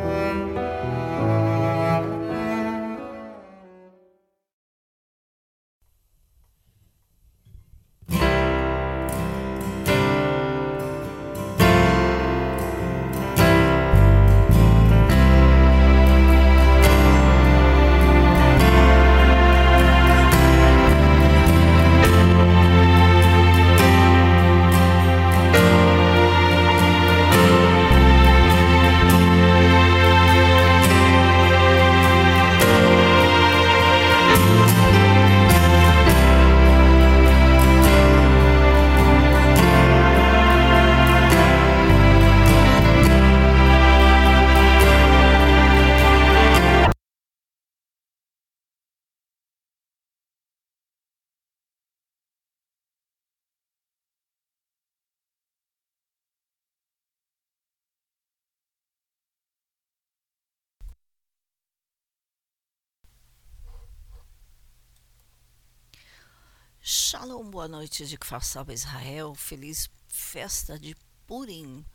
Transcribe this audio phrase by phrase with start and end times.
[67.31, 68.41] Shalom, boa noite de Kfar
[68.73, 70.93] Israel, feliz festa de
[71.25, 71.85] Purim.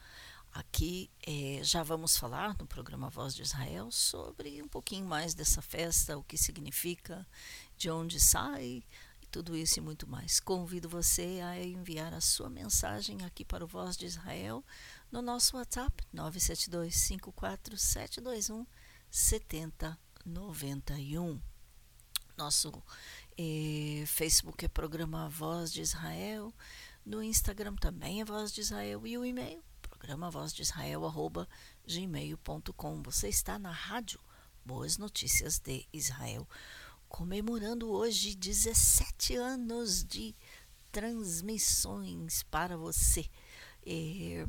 [0.51, 5.61] Aqui eh, já vamos falar no programa Voz de Israel sobre um pouquinho mais dessa
[5.61, 7.29] festa, o que significa,
[7.77, 8.83] de onde sai,
[9.31, 10.41] tudo isso e muito mais.
[10.41, 14.65] Convido você a enviar a sua mensagem aqui para o Voz de Israel
[15.13, 18.67] no nosso WhatsApp 972 54721
[19.11, 21.39] 7091.
[22.39, 22.83] Nosso
[23.39, 26.53] eh, Facebook é programa Voz de Israel,
[27.05, 29.63] no Instagram também é Voz de Israel e o e-mail
[30.07, 31.49] programa voz de Israel arroba
[31.85, 33.03] gmail.com.
[33.03, 34.21] Você está na rádio
[34.65, 36.47] Boas Notícias de Israel,
[37.09, 40.37] comemorando hoje 17 anos de
[40.93, 43.29] transmissões para você
[43.85, 44.47] eh,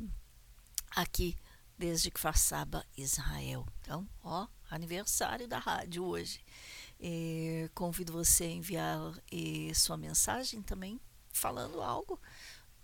[0.90, 1.36] aqui
[1.76, 3.66] desde que Saba, Israel.
[3.80, 6.44] Então, ó, aniversário da rádio hoje.
[7.00, 8.98] Eh, convido você a enviar
[9.30, 11.00] eh, sua mensagem também,
[11.32, 12.20] falando algo,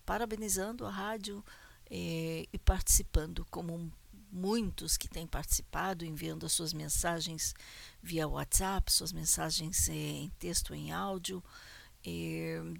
[0.06, 1.44] parabenizando a rádio
[1.90, 3.92] eh, e participando, como
[4.30, 7.54] muitos que têm participado, enviando as suas mensagens
[8.02, 11.42] via WhatsApp, suas mensagens em texto, em áudio.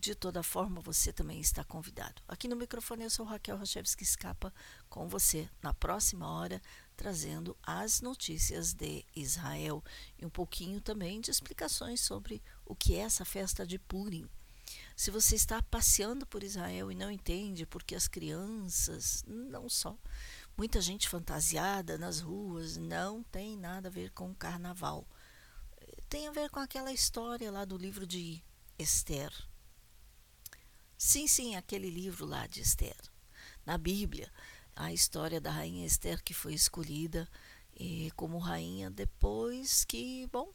[0.01, 2.23] de toda forma, você também está convidado.
[2.29, 4.53] Aqui no microfone eu sou Raquel Rachevski Escapa
[4.89, 6.61] com você na próxima hora
[6.97, 9.83] trazendo as notícias de Israel
[10.19, 14.29] e um pouquinho também de explicações sobre o que é essa festa de Purim.
[14.97, 19.99] Se você está passeando por Israel e não entende porque as crianças, não só,
[20.57, 25.07] muita gente fantasiada nas ruas, não tem nada a ver com o carnaval.
[26.09, 28.43] Tem a ver com aquela história lá do livro de
[28.79, 29.33] Esther.
[30.97, 32.97] Sim, sim, aquele livro lá de Esther.
[33.67, 34.33] Na Bíblia,
[34.77, 37.29] a história da rainha Esther que foi escolhida
[37.79, 40.53] eh, como rainha depois que, bom,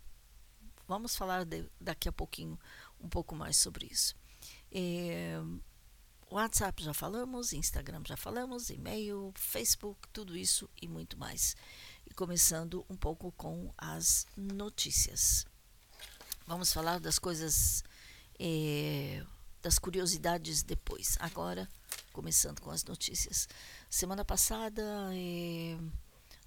[0.87, 2.59] vamos falar de, daqui a pouquinho
[2.99, 4.15] um pouco mais sobre isso.
[4.71, 5.39] Eh,
[6.31, 11.55] WhatsApp já falamos, Instagram já falamos, e-mail, Facebook, tudo isso e muito mais.
[12.05, 15.45] E começando um pouco com as notícias.
[16.45, 17.83] Vamos falar das coisas,
[18.39, 19.23] eh,
[19.61, 21.17] das curiosidades depois.
[21.19, 21.67] Agora,
[22.19, 23.47] começando com as notícias.
[23.89, 24.83] Semana passada,
[25.13, 25.77] eh,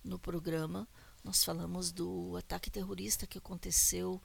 [0.05, 0.87] no programa,
[1.25, 4.21] nós falamos do ataque terrorista que aconteceu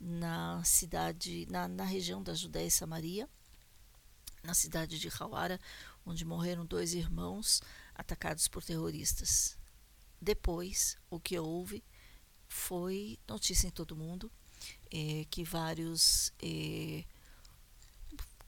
[0.00, 3.28] na cidade, na, na região da Judéia e Samaria
[4.44, 5.58] na cidade de Hawara,
[6.06, 7.60] onde morreram dois irmãos
[7.96, 9.58] atacados por terroristas.
[10.20, 11.82] Depois, o que houve
[12.46, 14.30] foi notícia em todo mundo
[14.88, 17.04] é, que vários, é,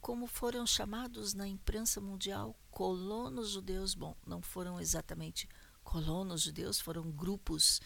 [0.04, 5.48] como foram chamados na imprensa mundial, colonos judeus, bom, não foram exatamente
[5.82, 7.80] colonos judeus, foram grupos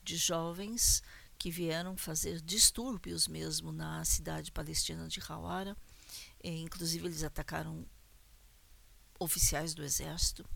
[0.00, 1.02] de jovens
[1.36, 5.76] que vieram fazer distúrbios mesmo na cidade palestina de Hawara
[6.44, 7.84] é, inclusive, eles atacaram
[9.18, 10.48] oficiais do exército,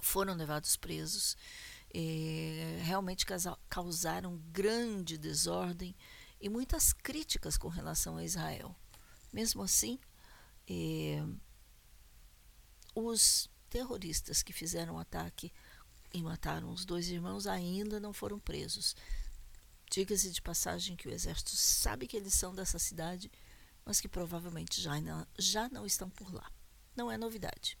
[0.00, 1.36] foram levados presos,
[1.94, 3.24] é, realmente
[3.68, 5.94] causaram grande desordem
[6.40, 8.74] e muitas críticas com relação a Israel.
[9.32, 10.00] Mesmo assim,
[12.94, 15.52] os terroristas que fizeram o ataque
[16.12, 18.94] e mataram os dois irmãos ainda não foram presos.
[19.90, 23.30] Diga-se de passagem que o exército sabe que eles são dessa cidade
[23.84, 26.50] mas que provavelmente já não, já não estão por lá.
[26.96, 27.78] Não é novidade.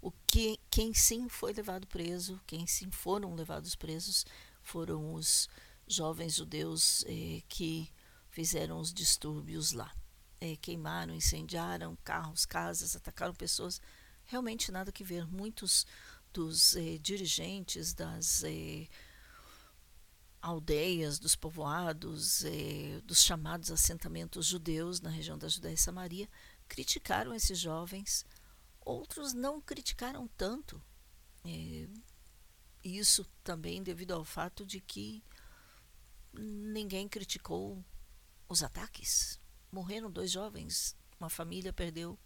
[0.00, 4.24] O que, quem sim foi levado preso, quem sim foram levados presos,
[4.62, 5.48] foram os
[5.86, 7.90] jovens judeus eh, que
[8.30, 9.92] fizeram os distúrbios lá.
[10.40, 13.80] Eh, queimaram, incendiaram carros, casas, atacaram pessoas.
[14.24, 15.26] Realmente nada que ver.
[15.26, 15.86] Muitos
[16.32, 18.86] dos eh, dirigentes das eh,
[20.40, 26.28] aldeias, dos povoados, eh, dos chamados assentamentos judeus na região da Judéia e Samaria,
[26.68, 28.24] criticaram esses jovens.
[28.84, 30.82] Outros não criticaram tanto.
[32.84, 35.22] Isso também devido ao fato de que
[36.32, 37.82] ninguém criticou
[38.48, 39.37] os ataques.
[39.70, 42.18] Morreram dois jovens, uma família perdeu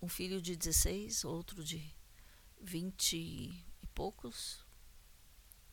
[0.00, 1.94] um filho de 16, outro de
[2.60, 4.64] 20 e poucos,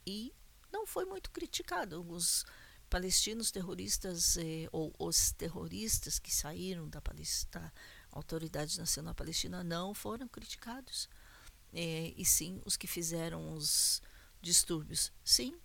[0.06, 0.34] e
[0.72, 2.06] não foi muito criticado.
[2.10, 2.46] Os
[2.90, 7.74] palestinos terroristas, eh, ou os terroristas que saíram da, Palestina,
[8.12, 11.10] Autoridade Nacional Palestina, não foram criticados.
[11.74, 14.02] Eh, e sim os que fizeram os
[14.42, 15.12] distúrbios.
[15.24, 15.56] Sim,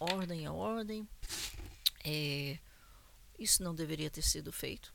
[0.00, 1.06] ordem é ordem.
[2.04, 2.58] Eh,
[3.38, 4.94] isso não deveria ter sido feito,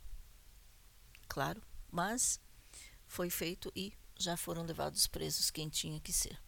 [1.28, 2.40] claro, mas
[3.08, 6.40] foi feito e já foram levados presos quem tinha que ser.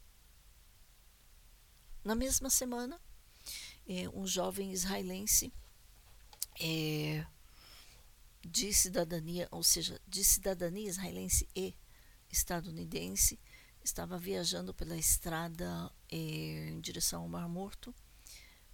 [2.04, 3.00] Na mesma semana,
[3.88, 5.54] é, um jovem israelense
[6.60, 7.26] é,
[8.42, 11.76] de cidadania, ou seja, de cidadania israelense e
[12.32, 13.40] estadunidense,
[13.84, 16.16] estava viajando pela estrada é,
[16.70, 17.94] em direção ao Mar Morto.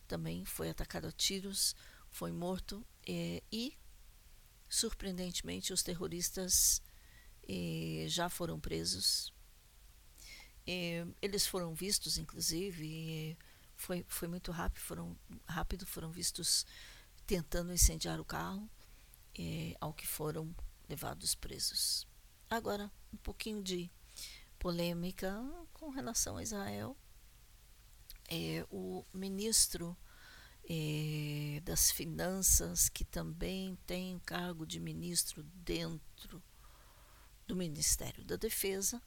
[0.08, 1.76] Também foi atacado a tiros,
[2.10, 3.78] foi morto é, e,
[4.70, 6.82] surpreendentemente, os terroristas
[7.48, 9.34] é, já foram presos
[10.68, 13.38] é, eles foram vistos, inclusive,
[13.78, 16.66] foi, foi muito rápido, foram rápido, foram vistos
[17.26, 18.70] tentando incendiar o carro,
[19.40, 20.54] é, ao que foram
[20.90, 22.06] levados presos.
[22.50, 23.90] Agora, um pouquinho de
[24.60, 25.42] polêmica
[25.74, 26.98] com relação a Israel.
[28.30, 29.96] É, o ministro
[30.70, 36.44] é, das Finanças, que também tem o cargo de ministro dentro
[37.48, 39.02] do Ministério da Defesa,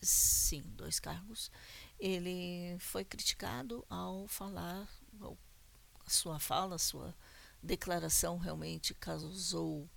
[0.00, 1.50] sim, dois cargos,
[1.98, 4.88] ele foi criticado ao falar,
[6.04, 7.14] a sua fala, a sua
[7.62, 9.88] declaração realmente causou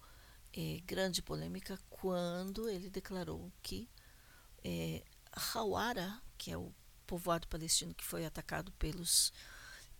[0.54, 3.90] é, grande polêmica quando ele declarou que
[4.64, 5.04] é,
[5.54, 6.74] Hawara, que é o
[7.06, 9.34] povoado palestino que foi atacado pelos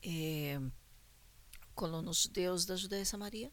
[0.04, 0.60] é,
[1.76, 3.52] colonos judeus da Judéia e Samaria,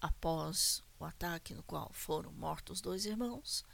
[0.00, 3.64] após o ataque no qual foram mortos dois irmãos,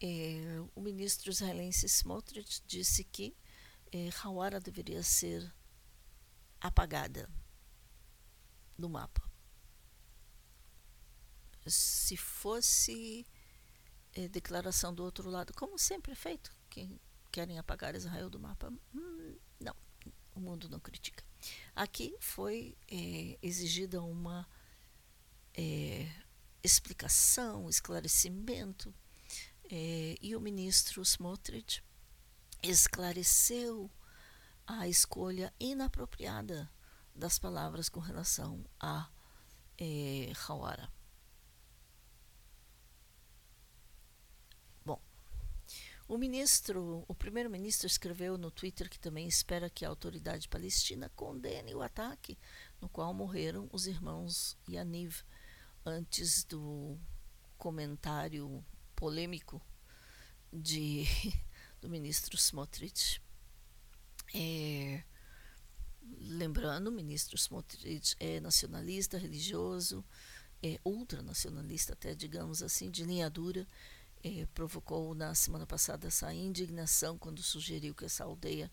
[0.00, 3.36] eh, o ministro israelense Smotrich disse que
[3.92, 5.52] eh, Hawara deveria ser
[6.60, 7.30] apagada
[8.78, 9.22] do mapa.
[11.66, 13.26] Se fosse
[14.14, 17.00] eh, declaração do outro lado, como sempre é feito, que
[17.32, 19.38] querem apagar Israel do mapa, hum,
[20.36, 21.24] o mundo não critica.
[21.74, 24.46] Aqui foi eh, exigida uma
[25.54, 26.08] eh,
[26.62, 28.94] explicação, esclarecimento,
[29.70, 31.82] eh, e o ministro Smotrich
[32.62, 33.90] esclareceu
[34.66, 36.70] a escolha inapropriada
[37.14, 39.08] das palavras com relação a
[39.78, 40.92] eh, Hawara.
[46.08, 51.74] O ministro, o primeiro-ministro escreveu no Twitter que também espera que a autoridade palestina condene
[51.74, 52.38] o ataque
[52.80, 55.22] no qual morreram os irmãos Yaniv
[55.84, 56.98] antes do
[57.58, 59.60] comentário polêmico
[60.52, 61.04] de
[61.80, 63.20] do ministro Smotrich.
[64.34, 65.02] É,
[66.18, 70.04] lembrando, o ministro Smotrich é nacionalista, religioso,
[70.62, 73.66] é ultranacionalista, até digamos assim, de linha dura.
[74.28, 78.68] É, provocou na semana passada essa indignação quando sugeriu que essa aldeia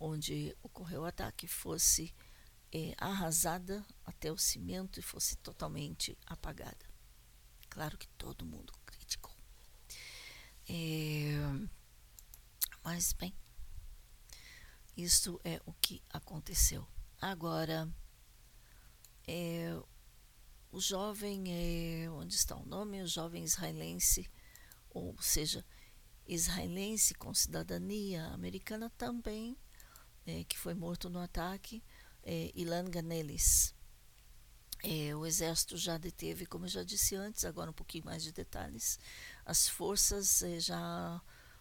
[0.00, 2.12] onde ocorreu o ataque fosse
[2.72, 6.84] é, arrasada até o cimento e fosse totalmente apagada.
[7.70, 9.32] Claro que todo mundo criticou.
[10.68, 11.36] É,
[12.82, 13.32] mas, bem,
[14.96, 16.84] isso é o que aconteceu.
[17.20, 17.88] Agora,
[20.72, 23.00] o jovem, onde está o nome?
[23.00, 24.28] O jovem israelense,
[24.90, 25.64] ou seja,
[26.26, 29.56] israelense com cidadania americana também,
[30.26, 31.82] é, que foi morto no ataque,
[32.22, 33.74] é, Ilan Ganelis.
[34.84, 38.30] É, o exército já deteve, como eu já disse antes, agora um pouquinho mais de
[38.30, 38.98] detalhes.
[39.44, 41.20] As forças é, já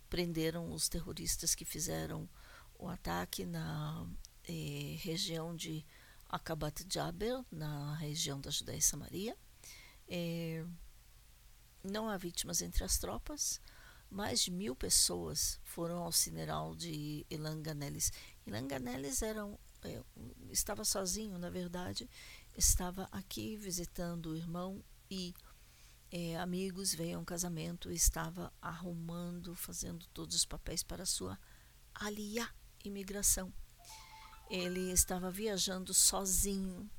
[0.10, 2.30] prenderam os terroristas que fizeram
[2.78, 4.08] o ataque na
[4.48, 5.86] eh, região de
[6.30, 9.38] Akabat Jabel, na região da Judéia e Samaria.
[11.90, 13.62] Não há vítimas entre as tropas.
[14.10, 18.12] Mais de mil pessoas foram ao cineral de Ilan Ganelis.
[18.46, 20.02] Ilan Ganelis era um, é,
[20.50, 22.10] estava sozinho, na verdade,
[22.56, 25.34] estava aqui visitando o irmão e
[26.12, 31.38] é, amigos, veio a um casamento, estava arrumando, fazendo todos os papéis para sua
[31.94, 32.50] aliá,
[32.84, 33.54] imigração.
[34.50, 36.90] Ele estava viajando sozinho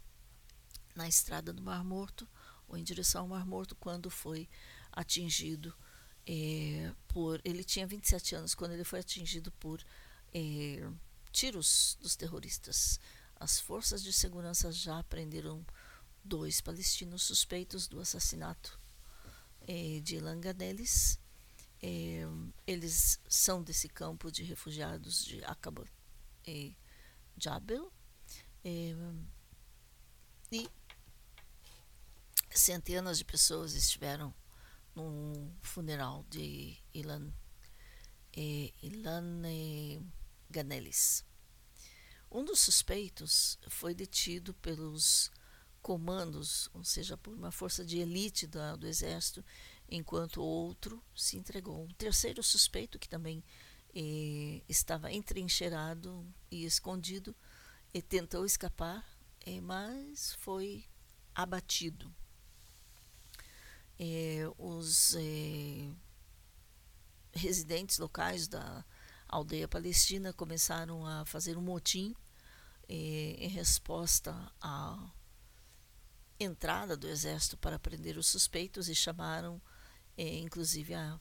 [0.94, 2.28] na estrada do Mar Morto,
[2.68, 4.48] ou em direção ao Mar Morto, quando foi
[4.92, 5.74] atingido
[6.26, 7.40] é, por.
[7.44, 9.82] Ele tinha 27 anos quando ele foi atingido por
[10.32, 10.88] é,
[11.32, 13.00] tiros dos terroristas.
[13.36, 15.64] As forças de segurança já prenderam
[16.22, 18.78] dois palestinos suspeitos do assassinato
[19.66, 21.18] é, de Langanelis.
[21.80, 22.22] É,
[22.66, 25.84] eles são desse campo de refugiados de Aqaba
[26.46, 26.76] e
[27.36, 27.90] Jabel.
[30.50, 30.68] E
[32.60, 34.34] centenas de pessoas estiveram
[34.94, 37.32] no funeral de Ilan,
[38.36, 40.00] eh, Ilan eh,
[40.50, 41.24] Ganelis.
[42.30, 45.30] Um dos suspeitos foi detido pelos
[45.80, 49.44] comandos, ou seja, por uma força de elite da, do exército,
[49.88, 51.84] enquanto outro se entregou.
[51.84, 53.42] Um terceiro suspeito, que também
[53.94, 57.34] eh, estava entrincheirado e escondido,
[57.94, 59.02] e tentou escapar,
[59.46, 60.84] eh, mas foi
[61.34, 62.14] abatido.
[63.98, 65.16] Eh, os
[67.32, 68.84] residentes locais da
[69.28, 72.14] aldeia palestina começaram a fazer um motim
[72.88, 75.12] em resposta a
[76.40, 79.60] entrada do exército para prender os suspeitos e chamaram,
[80.16, 81.20] inclusive, a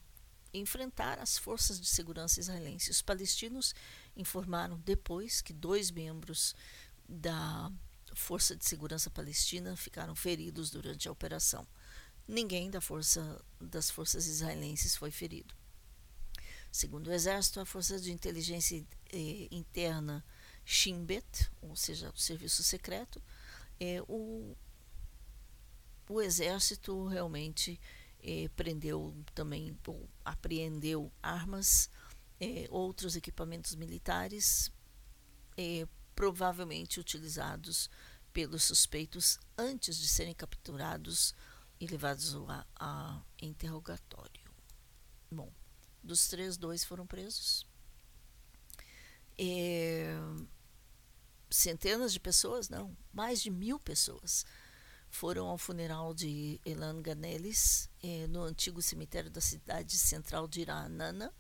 [0.54, 2.98] enfrentar as forças de segurança israelenses.
[2.98, 3.76] Os palestinos
[4.16, 6.56] informaram depois que dois membros
[7.08, 7.72] da
[8.16, 11.68] Força de Segurança Palestina ficaram feridos durante a operação.
[12.28, 15.56] Ninguém da força, das forças israelenses foi ferido.
[16.72, 20.24] Segundo o Exército, a Força de Inteligência eh, Interna
[20.66, 23.22] Shin Bet, ou seja, o Serviço Secreto,
[23.80, 24.56] eh, o
[26.10, 27.80] o exército realmente
[28.22, 31.90] eh, prendeu também, ou apreendeu armas,
[32.40, 34.72] eh, outros equipamentos militares,
[35.58, 35.86] eh,
[36.16, 37.90] provavelmente utilizados
[38.32, 41.36] pelos suspeitos antes de serem capturados
[41.80, 44.52] e levados a, a interrogatório.
[45.32, 45.52] Bom,
[46.04, 47.66] dos três, dois foram presos.
[51.50, 54.46] centenas de pessoas, não, mais de mil pessoas
[55.10, 61.34] foram ao funeral de Elan Ganelis eh, no antigo cemitério da cidade central de Iranana,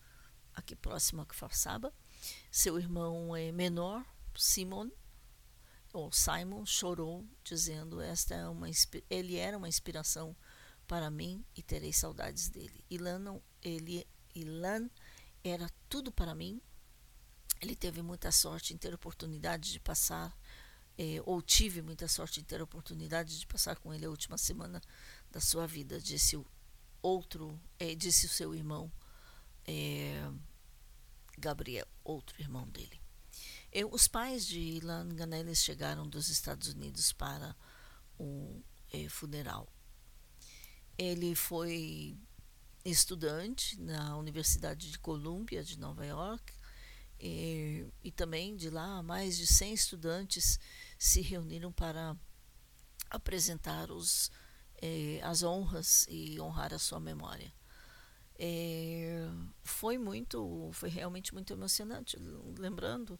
[0.53, 1.51] aqui próximo a Kfar
[2.51, 4.89] Seu irmão eh, menor, Simon,
[5.97, 8.67] ou Simon, chorou, dizendo: Esta é uma
[9.09, 10.35] ele era uma inspiração
[10.87, 12.83] para mim e terei saudades dele.
[12.89, 14.89] Ilan, não, ele, Ilan
[15.43, 16.61] era tudo para mim.
[17.59, 20.37] Ele teve muita sorte em ter oportunidade de passar
[20.97, 24.81] é, ou tive muita sorte de ter oportunidade de passar com ele a última semana
[25.31, 26.45] da sua vida, disse o
[27.01, 28.91] outro, é, disse o seu irmão
[29.65, 30.31] é,
[31.37, 32.99] Gabriel, outro irmão dele.
[33.79, 37.55] Eu, os pais de Ilan Ganelis chegaram dos Estados Unidos para
[38.17, 38.59] o
[39.07, 39.71] funeral.
[40.97, 42.17] Ele foi
[42.83, 46.51] estudante na Universidade de Columbia de Nova York
[47.19, 50.59] e, e também de lá mais de 100 estudantes
[50.97, 52.17] se reuniram para
[53.11, 54.31] apresentar os,
[54.81, 57.53] eh, as honras e honrar a sua memória.
[58.39, 59.27] É,
[59.63, 62.17] foi muito, foi realmente muito emocionante.
[62.57, 63.19] Lembrando,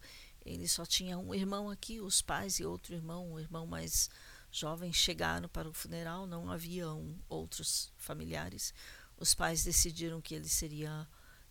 [0.54, 4.08] ele só tinha um irmão aqui, os pais e outro irmão, o irmão mais
[4.50, 8.72] jovem chegaram para o funeral, não haviam outros familiares.
[9.16, 11.06] Os pais decidiram que ele seria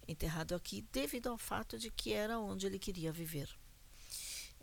[0.07, 3.49] enterrado aqui devido ao fato de que era onde ele queria viver.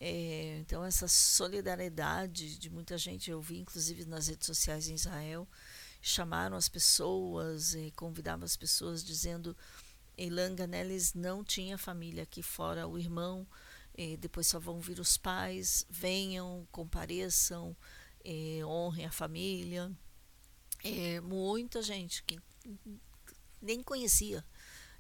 [0.01, 5.47] É, então, essa solidariedade de muita gente, eu vi inclusive nas redes sociais em Israel,
[6.03, 9.57] chamaram as pessoas e convidavam as pessoas dizendo
[10.17, 13.47] Elan Ganelis não tinha família aqui fora, o irmão,
[14.19, 17.77] depois só vão vir os pais, venham, compareçam,
[18.65, 19.91] honrem a família.
[20.83, 22.39] É, muita gente que
[23.63, 24.45] nem conhecia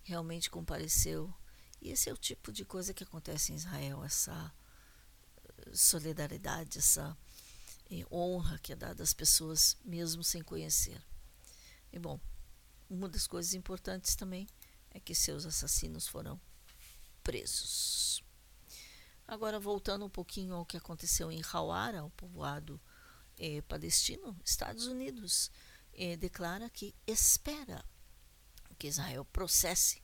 [0.02, 1.32] realmente compareceu.
[1.80, 4.54] E esse é o tipo de coisa que acontece em Israel, essa
[5.72, 7.16] solidariedade, essa
[7.90, 11.02] eh, honra que é dada às pessoas mesmo sem conhecer.
[11.92, 12.18] E bom,
[12.88, 14.46] uma das coisas importantes também
[14.90, 16.40] é que seus assassinos foram
[17.22, 18.22] presos.
[19.34, 22.80] Agora, voltando um pouquinho ao que aconteceu em Hawara, o povoado
[23.36, 25.50] eh, palestino, Estados Unidos
[25.92, 27.84] eh, declara que espera
[28.78, 30.00] que Israel processe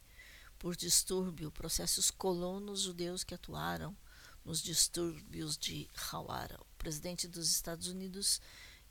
[0.59, 3.97] por distúrbio processos colonos judeus que atuaram
[4.45, 6.61] nos distúrbios de Hawara.
[6.61, 8.41] O presidente dos Estados Unidos,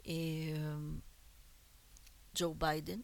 [0.06, 0.56] eh,
[2.34, 3.04] Joe Biden,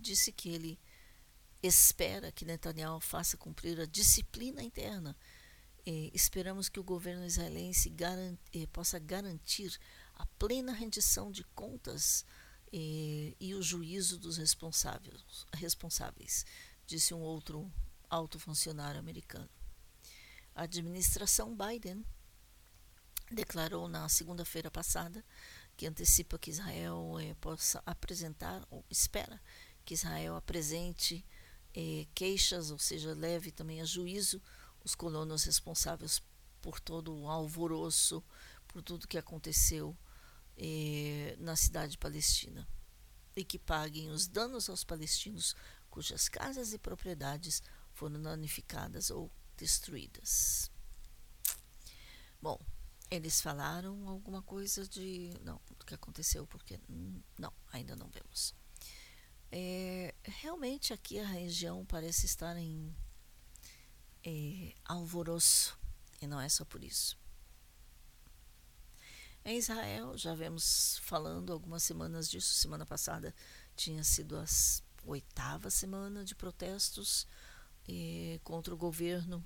[0.00, 0.78] disse que ele
[1.60, 5.16] espera que Netanyahu faça cumprir a disciplina interna.
[5.86, 8.38] Eh, esperamos que o governo israelense garant,
[8.72, 9.78] possa garantir
[10.14, 12.24] a plena rendição de contas
[12.76, 16.44] e o juízo dos responsáveis, responsáveis,
[16.86, 17.70] disse um outro
[18.10, 19.48] alto funcionário americano.
[20.54, 22.04] A administração Biden
[23.30, 25.24] declarou na segunda-feira passada
[25.76, 29.40] que antecipa que Israel eh, possa apresentar, ou espera
[29.84, 31.24] que Israel apresente
[31.74, 34.40] eh, queixas, ou seja, leve também a juízo
[34.84, 36.22] os colonos responsáveis
[36.60, 38.22] por todo o alvoroço,
[38.68, 39.96] por tudo que aconteceu
[40.56, 42.68] eh, na cidade palestina
[43.36, 45.56] e que paguem os danos aos palestinos
[45.90, 50.70] cujas casas e propriedades foram danificadas ou destruídas.
[52.40, 52.60] Bom,
[53.10, 55.32] eles falaram alguma coisa de.
[55.42, 56.78] Não, do que aconteceu, porque.
[57.38, 58.54] Não, ainda não vemos.
[59.50, 62.94] É, realmente aqui a região parece estar em
[64.24, 65.78] é, alvoroço,
[66.20, 67.18] e não é só por isso.
[69.44, 72.54] Em Israel, já vemos falando algumas semanas disso.
[72.54, 73.34] Semana passada
[73.76, 74.44] tinha sido a
[75.04, 77.26] oitava semana de protestos
[78.42, 79.44] contra o governo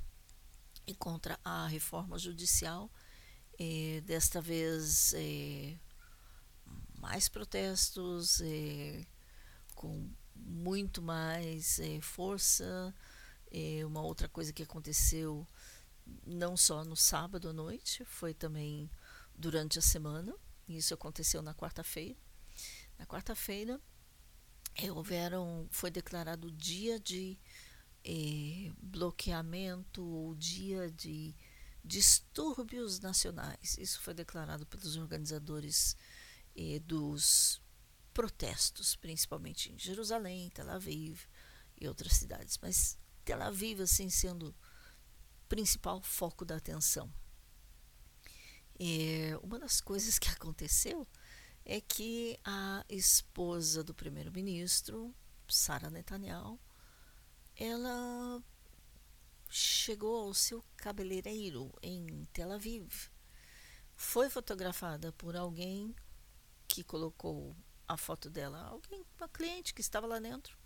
[0.87, 2.89] e contra a reforma judicial.
[4.05, 5.77] Desta vez, eh,
[7.01, 8.41] mais protestos,
[9.75, 12.95] com muito mais força.
[13.87, 15.47] Uma outra coisa que aconteceu
[16.27, 18.91] não só no sábado à noite, foi também
[19.35, 20.35] durante a semana.
[20.69, 22.19] Isso aconteceu na quarta-feira.
[22.99, 23.81] Na quarta-feira
[24.75, 27.39] é, houveram, foi declarado dia de
[28.05, 31.35] eh, bloqueamento ou dia de
[31.85, 33.77] distúrbios nacionais.
[33.79, 35.97] Isso foi declarado pelos organizadores
[36.57, 37.61] eh, dos
[38.13, 41.23] protestos, principalmente em Jerusalém, Tel Aviv
[41.81, 42.59] e outras cidades.
[42.61, 44.57] Mas Tel Aviv, assim, sendo
[45.51, 47.13] principal foco da atenção.
[48.81, 51.07] É, uma das coisas que aconteceu
[51.63, 55.15] é que a esposa do primeiro-ministro,
[55.47, 56.59] Sara Netanyahu,
[57.55, 58.43] ela
[59.51, 63.11] chegou ao seu cabeleireiro em Tel Aviv.
[63.95, 65.95] Foi fotografada por alguém
[66.67, 67.55] que colocou
[67.87, 70.58] a foto dela, alguém, uma cliente que estava lá dentro,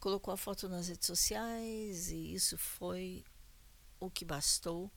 [0.00, 3.24] colocou a foto nas redes sociais e isso foi
[4.00, 4.90] o que bastou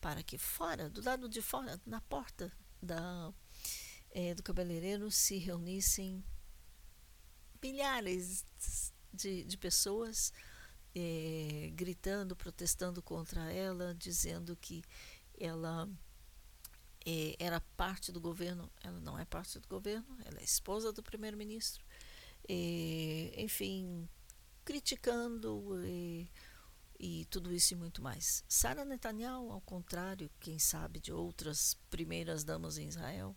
[0.00, 2.50] para que fora, do lado de fora, na porta
[2.82, 3.32] da,
[4.12, 6.24] eh, do cabeleireiro, se reunissem
[7.62, 8.44] milhares
[9.12, 10.32] de, de pessoas
[10.94, 14.82] eh, gritando, protestando contra ela, dizendo que
[15.38, 15.86] ela
[17.04, 18.72] eh, era parte do governo.
[18.82, 21.84] Ela não é parte do governo, ela é esposa do primeiro-ministro.
[23.36, 24.08] Enfim,
[24.70, 26.28] criticando eh,
[26.96, 28.44] e tudo isso e muito mais.
[28.48, 33.34] Sara Netanyahu, ao contrário, quem sabe, de outras primeiras damas em Israel,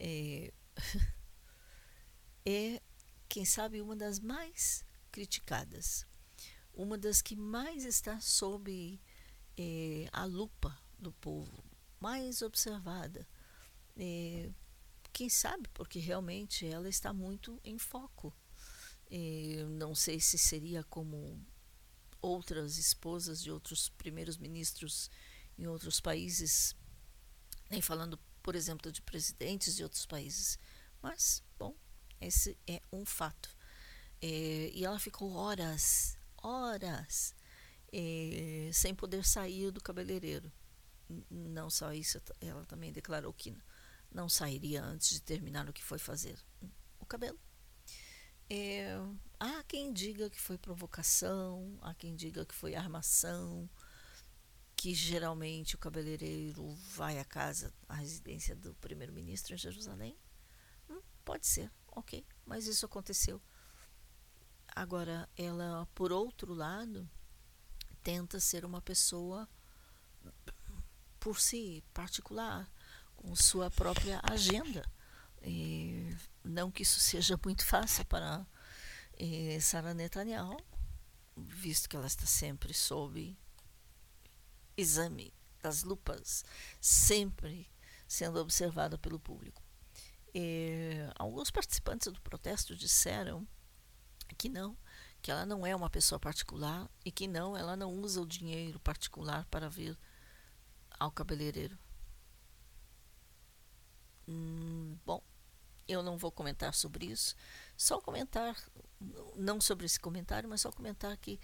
[0.00, 0.50] é,
[2.46, 2.80] é
[3.28, 6.06] quem sabe, uma das mais criticadas,
[6.72, 8.98] uma das que mais está sob
[9.54, 11.62] eh, a lupa do povo,
[12.00, 13.28] mais observada.
[13.98, 14.48] Eh,
[15.12, 18.34] quem sabe, porque realmente ela está muito em foco.
[19.78, 21.40] Não sei se seria como
[22.20, 25.10] outras esposas de outros primeiros ministros
[25.56, 26.76] em outros países,
[27.70, 30.58] nem falando, por exemplo, de presidentes de outros países,
[31.02, 31.74] mas, bom,
[32.20, 33.56] esse é um fato.
[34.20, 37.34] É, e ela ficou horas, horas,
[37.92, 40.52] é, sem poder sair do cabeleireiro.
[41.30, 43.56] Não só isso, ela também declarou que
[44.12, 46.38] não sairia antes de terminar o que foi fazer
[46.98, 47.38] o cabelo.
[48.50, 48.96] É,
[49.38, 53.68] há quem diga que foi provocação, há quem diga que foi armação,
[54.74, 60.16] que geralmente o cabeleireiro vai à casa, à residência do primeiro-ministro em Jerusalém.
[60.88, 63.42] Hum, pode ser ok, mas isso aconteceu.
[64.74, 67.10] Agora, ela, por outro lado,
[68.02, 69.48] tenta ser uma pessoa
[71.18, 72.70] por si, particular,
[73.16, 74.88] com sua própria agenda.
[75.42, 78.46] E não que isso seja muito fácil para
[79.18, 80.56] eh, Sara Netanyahu,
[81.36, 83.36] visto que ela está sempre sob
[84.76, 86.44] exame das lupas,
[86.80, 87.68] sempre
[88.06, 89.62] sendo observada pelo público.
[90.34, 93.46] E, alguns participantes do protesto disseram
[94.36, 94.76] que não,
[95.20, 98.78] que ela não é uma pessoa particular e que não, ela não usa o dinheiro
[98.80, 99.98] particular para vir
[100.98, 101.78] ao cabeleireiro.
[104.28, 105.22] Hum, bom,
[105.88, 107.34] eu não vou comentar sobre isso,
[107.76, 108.54] só comentar,
[109.34, 111.40] não sobre esse comentário, mas só comentar que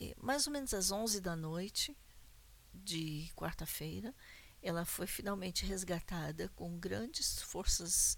[0.00, 1.96] eh, mais ou menos às 11 da noite
[2.72, 4.14] de quarta-feira,
[4.62, 8.16] ela foi finalmente resgatada com grandes forças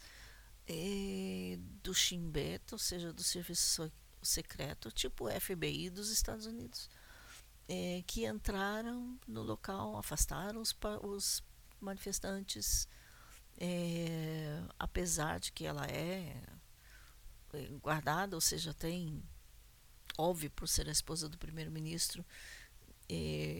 [0.68, 3.92] eh, do Shin Bet, ou seja, do serviço
[4.22, 6.88] secreto, tipo FBI dos Estados Unidos,
[7.68, 11.42] eh, que entraram no local, afastaram os, os
[11.80, 12.88] manifestantes,
[13.58, 16.42] eh, apesar de que ela é
[17.80, 19.22] guardada, ou seja, tem,
[20.18, 22.24] óbvio, por ser a esposa do primeiro-ministro,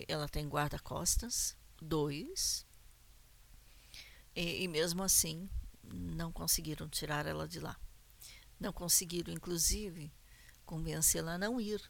[0.09, 2.67] ela tem guarda-costas, dois,
[4.35, 5.49] e, e mesmo assim,
[5.83, 7.79] não conseguiram tirar ela de lá.
[8.61, 10.13] Não conseguiram, inclusive,
[10.65, 11.81] convencê-la a não ir.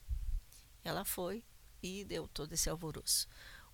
[0.85, 1.45] Ela foi
[1.83, 3.29] e deu todo esse alvoroço.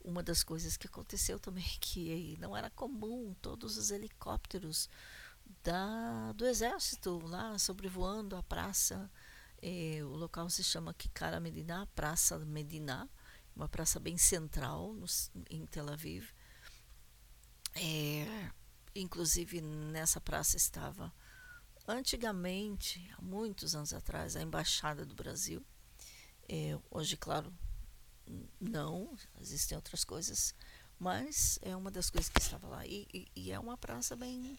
[0.05, 4.88] Uma das coisas que aconteceu também que não era comum todos os helicópteros
[5.62, 9.11] da, do exército lá sobrevoando a praça.
[9.61, 13.09] Eh, o local se chama Kikara Medina, Praça Medina,
[13.55, 15.07] uma praça bem central no,
[15.51, 16.31] em Tel Aviv.
[17.75, 18.51] É,
[18.95, 21.12] inclusive nessa praça estava
[21.87, 25.65] antigamente, há muitos anos atrás, a embaixada do Brasil.
[26.49, 27.53] É, hoje, claro,
[28.61, 30.54] não, existem outras coisas,
[30.98, 32.87] mas é uma das coisas que estava lá.
[32.87, 34.58] E, e, e é uma praça bem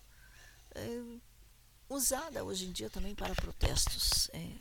[0.75, 1.19] é,
[1.89, 4.29] usada hoje em dia também para protestos.
[4.33, 4.55] É,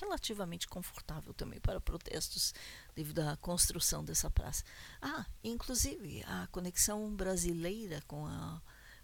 [0.00, 2.54] relativamente confortável também para protestos
[2.94, 4.62] devido à construção dessa praça.
[5.00, 8.60] Ah, inclusive a conexão brasileira com a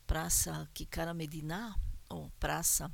[0.06, 1.74] Praça Kikara Medina,
[2.08, 2.90] ou Praça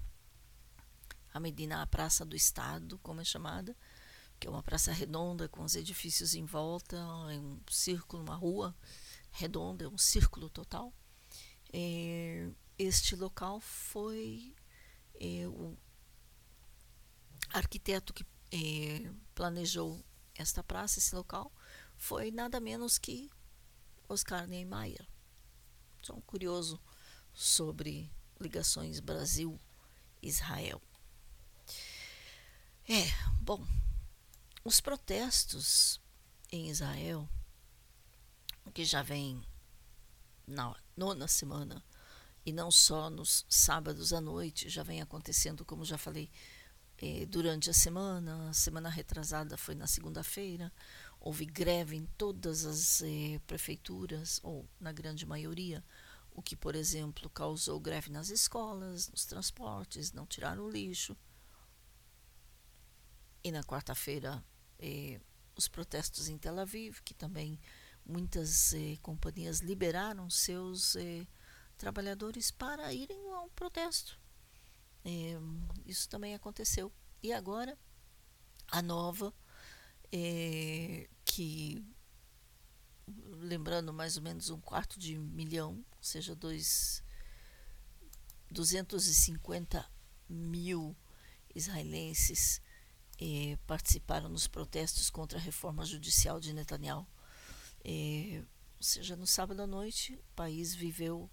[1.33, 3.77] a Medina, a Praça do Estado, como é chamada,
[4.41, 8.75] que é uma praça redonda com os edifícios em volta, é um círculo, uma rua
[9.31, 10.93] redonda, é um círculo total.
[11.71, 14.55] É, este local foi
[15.21, 15.77] é, o
[17.51, 20.03] arquiteto que é, planejou
[20.35, 21.53] esta praça, esse local,
[21.99, 23.31] foi nada menos que
[24.09, 25.07] Oscar Niemeyer.
[26.01, 26.81] Só um curioso
[27.35, 30.81] sobre ligações Brasil-Israel.
[32.89, 33.05] É,
[33.43, 33.65] bom,
[34.65, 36.01] os protestos
[36.53, 37.29] em Israel,
[38.75, 39.43] que já vem
[40.47, 41.83] na nona semana
[42.45, 46.31] e não só nos sábados à noite, já vem acontecendo, como já falei,
[46.99, 48.51] eh, durante a semana.
[48.51, 50.73] A semana retrasada foi na segunda-feira.
[51.19, 55.85] Houve greve em todas as eh, prefeituras, ou na grande maioria,
[56.33, 61.17] o que, por exemplo, causou greve nas escolas, nos transportes, não tiraram o lixo.
[63.43, 64.45] E na quarta-feira,
[64.79, 65.21] eh,
[65.57, 67.59] os protestos em Tel Aviv, que também
[68.05, 71.27] muitas eh, companhias liberaram seus eh,
[71.79, 74.19] trabalhadores para irem a um protesto.
[75.05, 75.39] Eh,
[75.87, 76.93] isso também aconteceu.
[77.23, 77.79] E agora,
[78.71, 79.35] a nova,
[80.13, 81.85] eh, que
[83.41, 87.03] lembrando mais ou menos um quarto de milhão, ou seja, dois,
[88.51, 89.91] 250
[90.29, 90.97] mil
[91.55, 92.61] israelenses
[93.21, 97.07] eh, participaram nos protestos contra a reforma judicial de Netanyahu.
[97.85, 98.43] Eh,
[98.79, 101.31] ou seja, no sábado à noite, o país viveu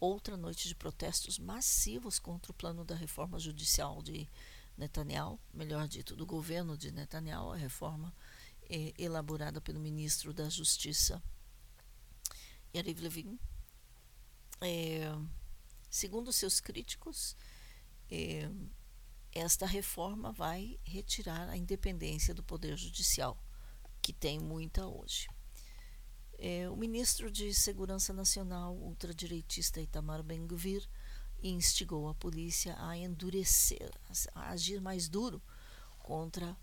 [0.00, 4.28] outra noite de protestos massivos contra o plano da reforma judicial de
[4.78, 8.14] Netanyahu, melhor dito, do governo de Netanyahu, a reforma
[8.68, 11.22] eh, elaborada pelo ministro da Justiça,
[12.74, 13.38] Yariv Levin.
[14.62, 15.12] Eh,
[15.90, 17.36] segundo seus críticos,
[18.10, 18.50] eh,
[19.36, 23.36] esta reforma vai retirar a independência do Poder Judicial,
[24.00, 25.28] que tem muita hoje.
[26.38, 30.88] É, o ministro de Segurança Nacional, ultradireitista Itamar Ben-Gvir,
[31.42, 33.90] instigou a polícia a endurecer,
[34.34, 35.42] a agir mais duro
[35.98, 36.56] contra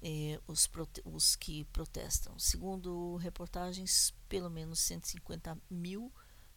[0.00, 0.70] eh, os,
[1.04, 2.38] os, que protestam.
[2.38, 6.12] Segundo reportagens, pelo menos 150 mil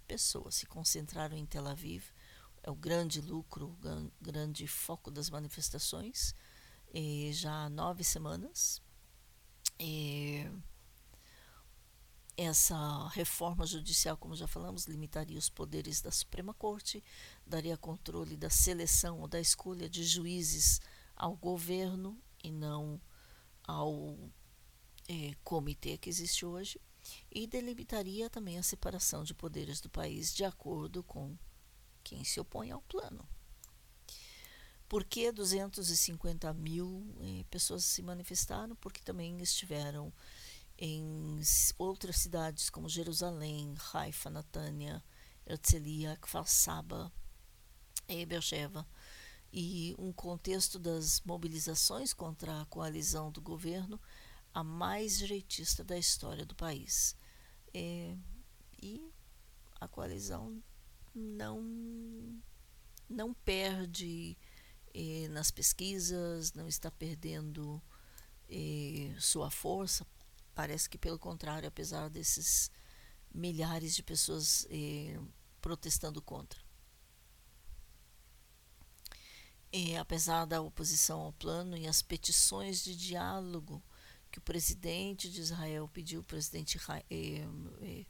[0.08, 2.04] pessoas se concentraram em Tel Aviv
[2.64, 6.34] é o grande lucro, o grande foco das manifestações,
[6.94, 8.82] eh, já há nove semanas.
[9.78, 10.50] Eh,
[12.38, 17.04] essa reforma judicial, como já falamos, limitaria os poderes da Suprema Corte,
[17.46, 20.80] daria controle da seleção ou da escolha de juízes
[21.16, 23.00] ao governo e não
[23.64, 24.18] ao
[25.08, 26.80] eh, comitê que existe hoje,
[27.30, 31.38] e delimitaria também a separação de poderes do país de acordo com
[32.04, 33.28] quem se opõe ao plano.
[34.88, 38.76] Por que 250 mil eh, pessoas se manifestaram?
[38.76, 40.14] Porque também estiveram
[40.78, 41.40] em
[41.78, 45.04] outras cidades como Jerusalém, Haifa, Natânia,
[45.48, 47.12] Herzliya, Kfar Saba,
[48.08, 48.86] e Beersheba,
[49.52, 54.00] e um contexto das mobilizações contra a coalizão do governo,
[54.54, 57.16] a mais direitista da história do país.
[57.74, 58.16] É,
[58.82, 59.12] e
[59.80, 60.62] a coalizão
[61.14, 62.42] não
[63.10, 64.38] não perde
[64.94, 67.82] eh, nas pesquisas, não está perdendo
[68.50, 70.06] eh, sua força.
[70.56, 72.72] Parece que, pelo contrário, apesar desses
[73.34, 75.20] milhares de pessoas eh,
[75.62, 76.62] protestando contra.
[79.72, 83.82] E, apesar da oposição ao plano e as petições de diálogo
[84.32, 87.48] que o presidente de Israel pediu, o presidente eh,
[87.82, 88.06] eh,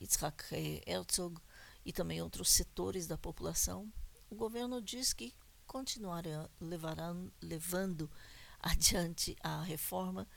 [0.00, 0.44] Yitzhak
[0.86, 1.38] Herzog,
[1.84, 3.92] e também outros setores da população,
[4.30, 5.34] o governo diz que
[5.66, 8.10] continuará levará, levando
[8.60, 10.28] adiante a reforma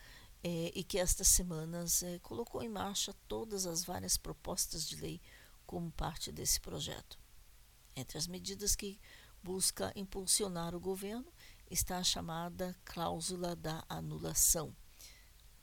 [0.43, 5.21] eh, e que estas semanas eh, colocou em marcha todas as várias propostas de lei
[5.65, 7.19] como parte desse projeto.
[7.95, 8.99] Entre as medidas que
[9.41, 11.31] busca impulsionar o governo
[11.69, 14.75] está a chamada cláusula da anulação,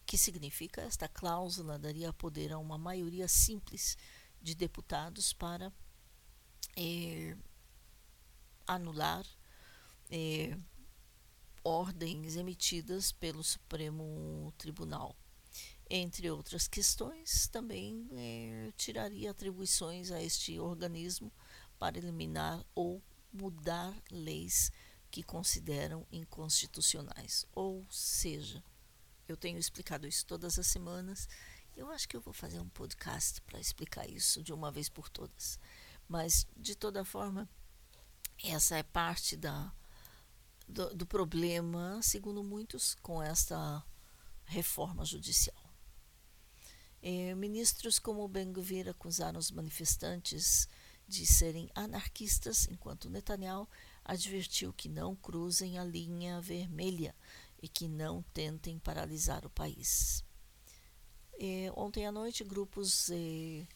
[0.07, 3.97] que significa esta cláusula daria poder a uma maioria simples
[4.43, 5.73] de deputados para
[6.77, 7.37] é,
[8.67, 9.25] anular
[10.11, 10.57] é,
[11.65, 15.17] ordens emitidas pelo Supremo Tribunal.
[15.89, 21.33] Entre outras questões, também é, tiraria atribuições a este organismo
[21.79, 23.03] para eliminar ou
[23.33, 24.73] mudar leis
[25.11, 27.47] que consideram inconstitucionais.
[27.55, 28.65] Ou seja,
[29.29, 31.29] eu tenho explicado isso todas as semanas
[31.77, 35.09] eu acho que eu vou fazer um podcast para explicar isso de uma vez por
[35.09, 35.59] todas.
[36.09, 37.49] Mas, de toda forma,
[38.43, 39.73] essa é parte da,
[40.69, 43.85] do, do problema, segundo muitos, com esta
[44.45, 45.73] reforma judicial.
[47.01, 50.69] É, ministros como Ben-Gvir acusaram os manifestantes
[51.09, 53.69] de serem anarquistas, enquanto Netanyahu
[54.05, 57.15] advertiu que não cruzem a linha vermelha
[57.61, 60.25] e que não tentem paralisar o país.
[61.45, 63.67] É, ontem à noite, grupos é,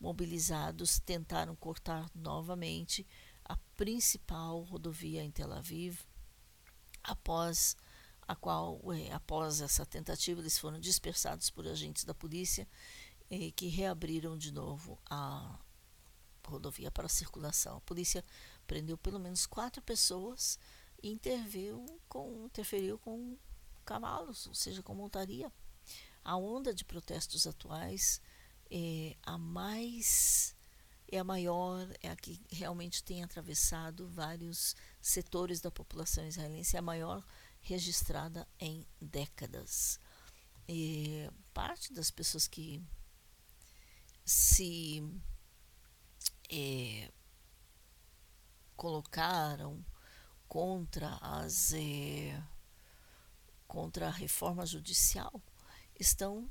[0.00, 3.06] mobilizados tentaram cortar novamente
[3.44, 6.00] a principal rodovia em Tel Aviv,
[7.04, 7.76] após
[8.26, 12.66] a qual, é, após essa tentativa, eles foram dispersados por agentes da polícia
[13.56, 15.58] que reabriram de novo a,
[16.46, 17.76] rodovia para circulação.
[17.76, 18.24] A polícia
[18.66, 20.58] prendeu pelo menos quatro pessoas
[21.02, 23.36] e interveio com, interferiu com
[23.84, 25.52] cavalos, ou seja, com montaria.
[26.24, 28.20] A onda de protestos atuais
[28.70, 30.54] é a mais
[31.12, 36.78] é a maior, é a que realmente tem atravessado vários setores da população israelense, é
[36.78, 37.22] a maior
[37.60, 40.00] registrada em décadas.
[40.66, 42.82] E parte das pessoas que
[44.24, 45.02] se
[46.50, 47.12] é,
[48.74, 49.84] colocaram
[50.48, 52.42] contra as é,
[53.66, 55.42] contra a reforma judicial
[56.06, 56.50] estão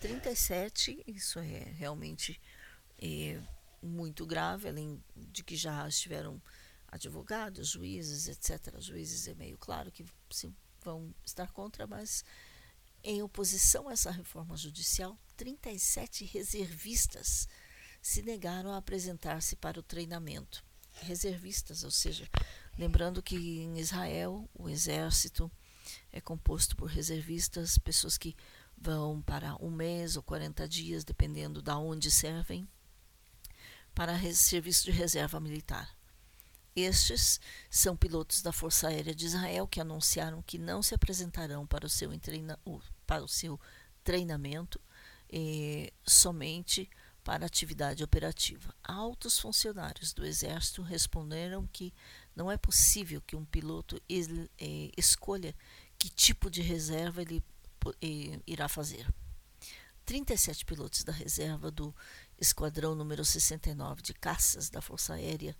[0.00, 2.40] 37 isso é realmente
[2.98, 3.40] é,
[3.82, 6.40] muito grave além de que já estiveram
[6.88, 12.24] advogados juízes etc juízes é meio claro que se vão estar contra mas
[13.02, 17.48] em oposição a essa reforma judicial 37 reservistas
[18.04, 20.62] se negaram a apresentar-se para o treinamento.
[20.92, 22.28] Reservistas, ou seja,
[22.78, 25.50] lembrando que em Israel o exército
[26.12, 28.36] é composto por reservistas, pessoas que
[28.76, 32.68] vão para um mês ou 40 dias, dependendo de onde servem,
[33.94, 35.96] para serviço de reserva militar.
[36.76, 41.86] Estes são pilotos da Força Aérea de Israel que anunciaram que não se apresentarão para
[41.86, 42.10] o seu,
[43.06, 43.60] para o seu
[44.02, 44.80] treinamento
[45.30, 46.90] eh, somente
[47.22, 48.74] para atividade operativa.
[48.82, 51.94] Altos funcionários do Exército responderam que
[52.36, 55.54] não é possível que um piloto eh, escolha
[55.96, 57.42] que tipo de reserva ele
[58.46, 59.06] irá fazer.
[60.04, 61.94] 37 pilotos da reserva do
[62.38, 65.56] Esquadrão número 69 de caças da Força Aérea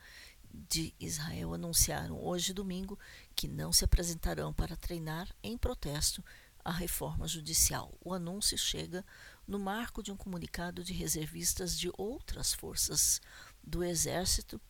[0.52, 2.98] de Israel anunciaram hoje, domingo,
[3.34, 6.22] que não se apresentarão para treinar em protesto
[6.64, 7.92] à reforma judicial.
[8.00, 9.04] O anúncio chega
[9.46, 13.20] no marco de um comunicado de reservistas de outras forças
[13.62, 14.60] do Exército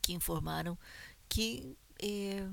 [0.00, 0.78] que informaram
[1.28, 2.48] que eh,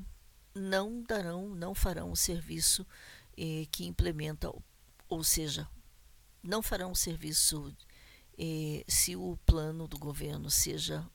[0.54, 2.86] não darão, não farão o serviço
[3.44, 4.54] eh, que implementa,
[5.10, 5.68] ou seja,
[6.44, 7.76] não farão serviço
[8.38, 11.10] eh, se o plano do governo seja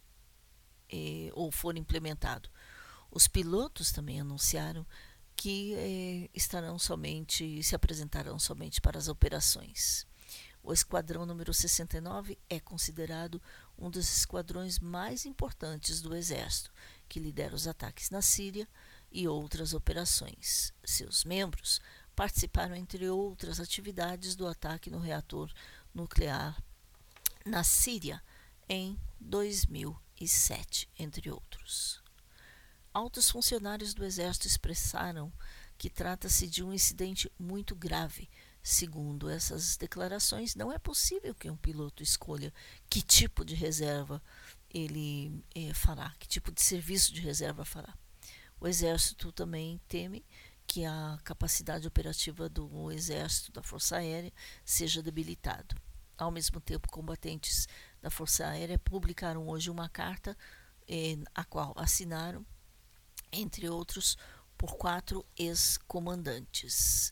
[0.91, 2.51] eh, ou for implementado.
[3.13, 4.85] Os pilotos também anunciaram
[5.37, 10.05] que estarão somente, se apresentarão somente para as operações.
[10.65, 13.41] O esquadrão número 69 é considerado
[13.79, 16.73] um dos esquadrões mais importantes do Exército,
[17.09, 18.69] que lidera os ataques na Síria
[19.13, 20.75] e outras operações.
[20.85, 21.81] Seus membros
[22.17, 25.53] participaram, entre outras atividades, do ataque no reator
[25.95, 26.61] nuclear
[27.45, 28.21] na Síria
[28.69, 32.03] em 2007, entre outros.
[32.93, 35.33] Altos funcionários do Exército expressaram
[35.79, 38.29] que trata-se de um incidente muito grave
[38.69, 42.53] Segundo essas declarações, não é possível que um piloto escolha
[42.91, 44.21] que tipo de reserva
[44.69, 47.97] ele eh, fará, que tipo de serviço de reserva fará.
[48.59, 50.25] O Exército também teme
[50.77, 54.31] que a capacidade operativa do Exército, da Força Aérea,
[54.63, 55.75] seja debilitado.
[56.19, 57.67] Ao mesmo tempo, combatentes
[58.03, 60.37] da Força Aérea publicaram hoje uma carta
[60.87, 62.45] eh, a qual assinaram,
[63.33, 64.19] entre outros,
[64.59, 67.11] por quatro ex-comandantes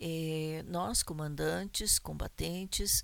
[0.00, 3.02] eh, nós, comandantes, combatentes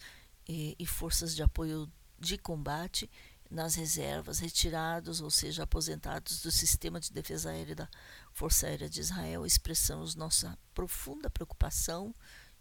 [0.48, 3.10] eh, e forças de apoio de combate
[3.50, 7.88] nas reservas, retirados, ou seja, aposentados do sistema de defesa aérea da
[8.32, 12.14] Força Aérea de Israel, expressamos nossa profunda preocupação,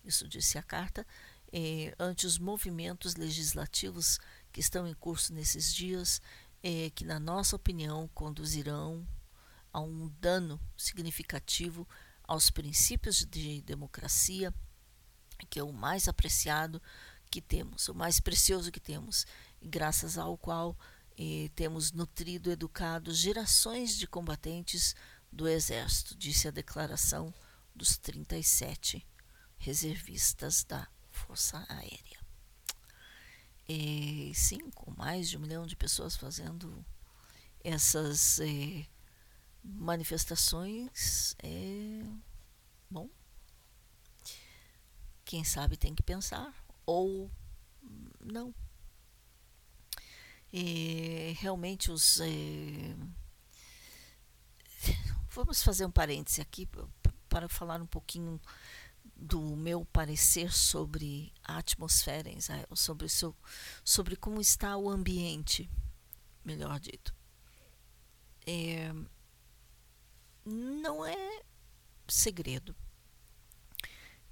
[0.03, 1.05] isso disse a carta,
[1.51, 4.19] eh, ante os movimentos legislativos
[4.51, 6.21] que estão em curso nesses dias,
[6.63, 9.07] eh, que, na nossa opinião, conduzirão
[9.71, 11.87] a um dano significativo
[12.23, 14.53] aos princípios de democracia,
[15.49, 16.81] que é o mais apreciado
[17.29, 19.25] que temos, o mais precioso que temos,
[19.65, 20.77] graças ao qual
[21.17, 24.95] eh, temos nutrido, educado gerações de combatentes
[25.31, 27.33] do Exército, disse a declaração
[27.75, 29.05] dos 37
[29.57, 32.19] reservistas da Força Aérea.
[33.67, 36.85] E sim, com mais de um milhão de pessoas fazendo
[37.63, 38.85] essas eh,
[39.63, 42.03] manifestações é
[42.89, 43.09] bom.
[45.25, 46.53] Quem sabe tem que pensar
[46.85, 47.31] ou
[48.21, 48.53] não.
[50.57, 52.95] E realmente os é,
[55.29, 56.65] vamos fazer um parêntese aqui
[57.27, 58.39] para falar um pouquinho
[59.17, 63.07] do meu parecer sobre a atmosfera em Israel, sobre,
[63.83, 65.69] sobre como está o ambiente,
[66.41, 67.13] melhor dito.
[68.47, 68.93] É,
[70.45, 71.43] não é
[72.07, 72.73] segredo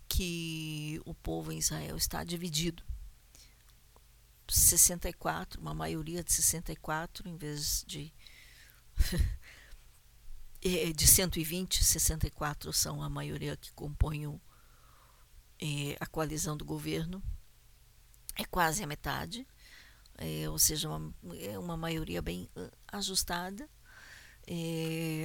[0.07, 2.82] que o povo em Israel está dividido.
[4.60, 8.14] 64, uma maioria de 64 em vez de
[10.62, 14.39] eh, de 120, 64 são a maioria que compõem o,
[15.62, 17.22] eh, a coalizão do governo.
[18.36, 19.47] É quase a metade,
[20.18, 22.49] eh, ou seja, uma, é uma maioria bem
[22.91, 23.70] ajustada.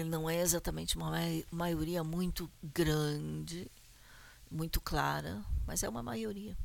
[0.07, 3.71] Não é exatamente uma mai- maioria muito grande,
[4.51, 6.57] muito clara, mas é uma maioria.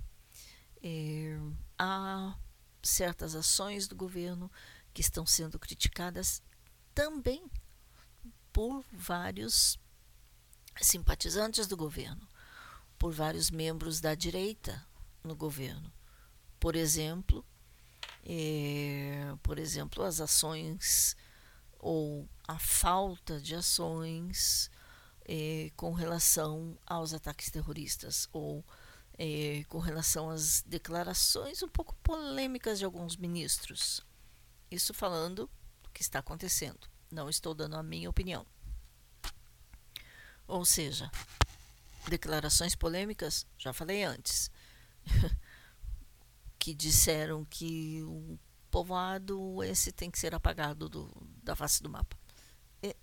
[1.77, 2.35] Há
[2.83, 4.51] certas ações do governo
[4.93, 6.41] que estão sendo criticadas
[6.93, 7.49] também
[8.51, 9.79] por vários
[10.81, 12.27] simpatizantes do governo,
[12.99, 14.85] por vários membros da direita
[15.23, 15.91] no governo.
[16.59, 17.43] Por exemplo,
[18.23, 21.15] eh, por exemplo, as ações
[21.79, 24.69] ou a falta de ações
[25.25, 28.63] eh, com relação aos ataques terroristas ou
[29.25, 34.05] eh, com relação às declarações um pouco polêmicas de alguns ministros.
[34.69, 35.49] Isso falando
[35.81, 36.89] do que está acontecendo.
[37.09, 38.45] Não estou dando a minha opinião.
[40.45, 41.09] Ou seja,
[42.09, 44.51] declarações polêmicas, já falei antes,
[46.59, 48.37] que disseram que o
[48.69, 51.09] povoado esse tem que ser apagado do,
[51.41, 52.17] da face do mapa.
[52.81, 52.93] E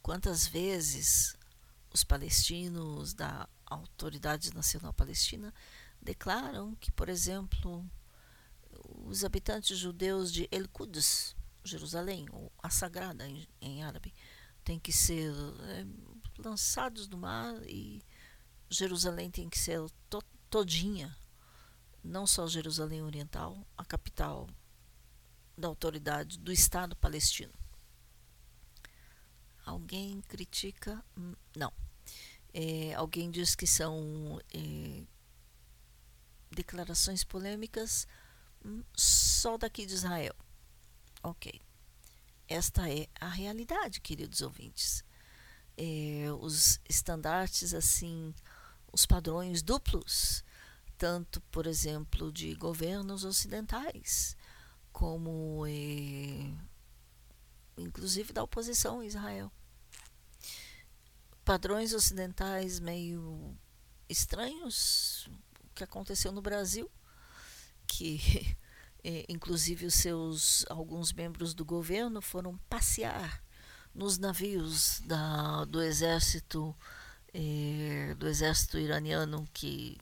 [0.00, 1.36] quantas vezes
[1.92, 5.52] os palestinos da Autoridade Nacional Palestina
[6.00, 7.88] declaram que, por exemplo,
[9.04, 14.14] os habitantes judeus de El Quds, Jerusalém, ou a Sagrada em, em árabe,
[14.64, 15.86] têm que ser é,
[16.38, 18.02] lançados no mar e
[18.70, 21.14] Jerusalém tem que ser to todinha,
[22.02, 24.48] não só Jerusalém Oriental, a capital
[25.56, 27.52] da autoridade do Estado palestino.
[29.66, 31.04] Alguém critica?
[31.16, 31.72] Hum, Não.
[32.60, 35.04] É, alguém diz que são é,
[36.50, 38.04] declarações polêmicas
[38.64, 40.34] hum, só daqui de Israel.
[41.22, 41.60] Ok.
[42.48, 45.04] Esta é a realidade, queridos ouvintes.
[45.76, 48.34] É, os estandartes, assim,
[48.92, 50.42] os padrões duplos,
[50.96, 54.36] tanto, por exemplo, de governos ocidentais,
[54.90, 56.52] como eh,
[57.76, 59.52] inclusive da oposição a Israel.
[61.48, 63.56] Padrões ocidentais meio
[64.06, 65.30] estranhos,
[65.64, 66.90] o que aconteceu no Brasil,
[67.86, 68.20] que
[69.02, 73.42] eh, inclusive os seus alguns membros do governo foram passear
[73.94, 76.76] nos navios da, do exército
[77.32, 79.96] eh, do exército iraniano que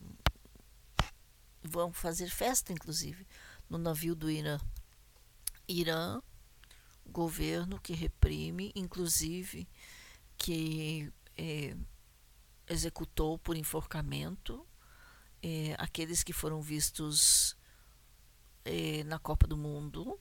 [1.63, 3.25] vão fazer festa, inclusive,
[3.71, 4.59] no navio do Irã.
[5.69, 6.21] Irã,
[7.07, 9.69] governo que reprime, inclusive
[10.37, 11.76] que eh,
[12.68, 14.66] executou por enforcamento
[15.43, 17.57] eh, aqueles que foram vistos
[18.64, 20.18] eh, na Copa do Mundo,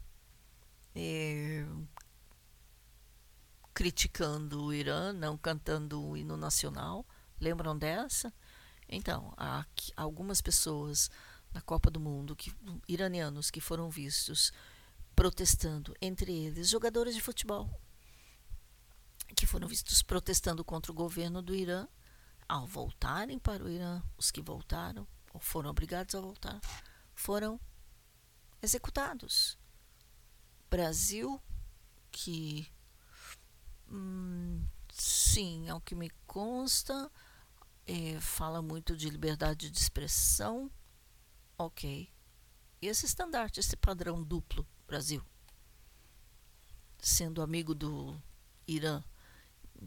[3.74, 7.06] criticando o Irã, não cantando o hino nacional.
[7.40, 8.34] Lembram dessa?
[8.88, 9.66] Então, há
[9.98, 11.10] algumas pessoas
[11.54, 12.54] na Copa do Mundo, que,
[12.88, 14.54] iranianos, que foram vistos
[15.16, 17.70] protestando, entre eles jogadores de futebol,
[19.34, 21.88] que foram vistos protestando contra o governo do Irã.
[22.48, 26.62] Ao voltarem para o Irã, os que voltaram, ou foram obrigados a voltar,
[27.14, 27.60] foram
[28.62, 29.58] executados.
[30.70, 31.42] Brasil,
[32.12, 32.72] que,
[33.90, 37.12] hum, sim, ao que me consta,
[37.88, 40.72] é, fala muito de liberdade de expressão.
[41.58, 42.12] Ok.
[42.82, 45.24] E esse estandarte, esse padrão duplo, Brasil,
[47.00, 48.22] sendo amigo do
[48.68, 49.04] Irã,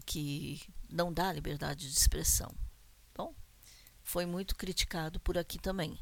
[0.05, 2.53] que não dá liberdade de expressão.
[3.15, 3.33] Bom,
[4.03, 5.99] foi muito criticado por aqui também.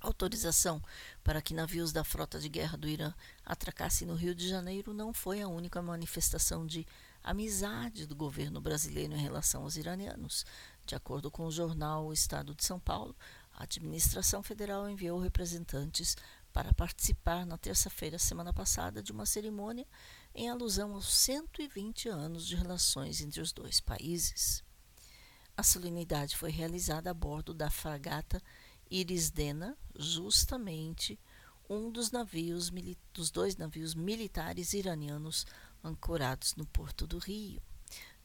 [0.00, 0.82] Autorização
[1.22, 5.14] para que navios da frota de guerra do Irã atracassem no Rio de Janeiro não
[5.14, 6.86] foi a única manifestação de
[7.22, 10.44] amizade do governo brasileiro em relação aos iranianos.
[10.84, 13.16] De acordo com o jornal O Estado de São Paulo,
[13.54, 16.16] a administração federal enviou representantes
[16.54, 19.84] para participar na terça-feira, semana passada, de uma cerimônia
[20.32, 24.62] em alusão aos 120 anos de relações entre os dois países.
[25.56, 28.40] A solenidade foi realizada a bordo da fragata
[28.88, 31.18] Irisdena, justamente
[31.68, 32.70] um dos navios
[33.12, 35.44] dos dois navios militares iranianos
[35.82, 37.60] ancorados no porto do Rio.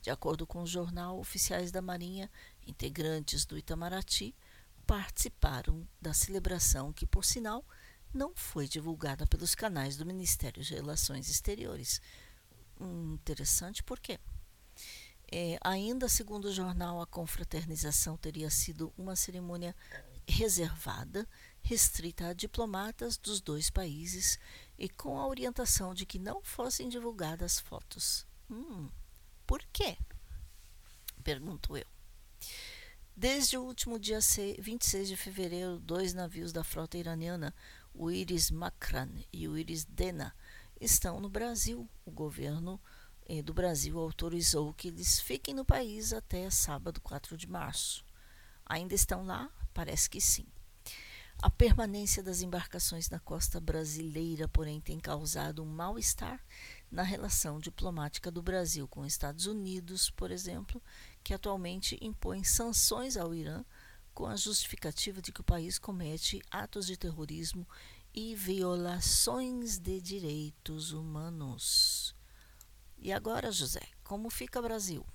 [0.00, 2.30] De acordo com o jornal, oficiais da Marinha,
[2.64, 4.36] integrantes do Itamaraty,
[4.86, 7.64] participaram da celebração que, por sinal,
[8.12, 12.00] não foi divulgada pelos canais do Ministério de Relações Exteriores.
[12.80, 14.18] Hum, interessante por quê?
[15.32, 19.76] É, ainda segundo o jornal, a confraternização teria sido uma cerimônia
[20.26, 21.28] reservada,
[21.62, 24.38] restrita a diplomatas dos dois países
[24.78, 28.26] e com a orientação de que não fossem divulgadas fotos.
[28.50, 28.88] Hum,
[29.46, 29.96] por quê?
[31.22, 31.86] Pergunto eu.
[33.14, 34.18] Desde o último dia
[34.58, 37.54] 26 de fevereiro, dois navios da frota iraniana,
[37.94, 40.34] o Iris Makran e o Iris Dena,
[40.80, 41.88] estão no Brasil.
[42.04, 42.80] O governo
[43.26, 48.04] eh, do Brasil autorizou que eles fiquem no país até sábado, 4 de março.
[48.66, 49.50] Ainda estão lá?
[49.74, 50.46] Parece que sim.
[51.42, 56.38] A permanência das embarcações na costa brasileira, porém, tem causado um mal-estar
[56.90, 60.82] na relação diplomática do Brasil com os Estados Unidos, por exemplo,
[61.24, 63.64] que atualmente impõe sanções ao Irã
[64.14, 67.66] com a justificativa de que o país comete atos de terrorismo
[68.12, 72.14] e violações de direitos humanos.
[72.98, 75.06] E agora, José, como fica o Brasil?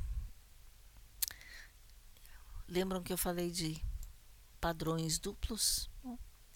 [2.67, 3.79] Lembram que eu falei de
[4.59, 5.89] padrões duplos?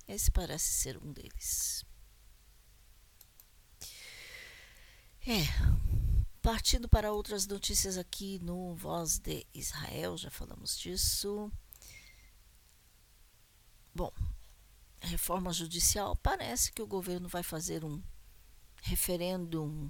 [0.08, 1.86] Esse parece ser um deles.
[5.28, 5.44] É,
[6.42, 11.52] partindo para outras notícias aqui no Voz de Israel, já falamos disso.
[13.94, 14.12] Bom,
[15.02, 18.02] reforma judicial, parece que o governo vai fazer um
[18.84, 19.90] referêndum,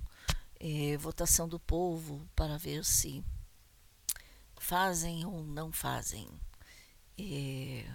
[0.59, 3.23] eh, votação do povo, para ver se
[4.57, 6.29] fazem ou não fazem.
[7.17, 7.85] Eh,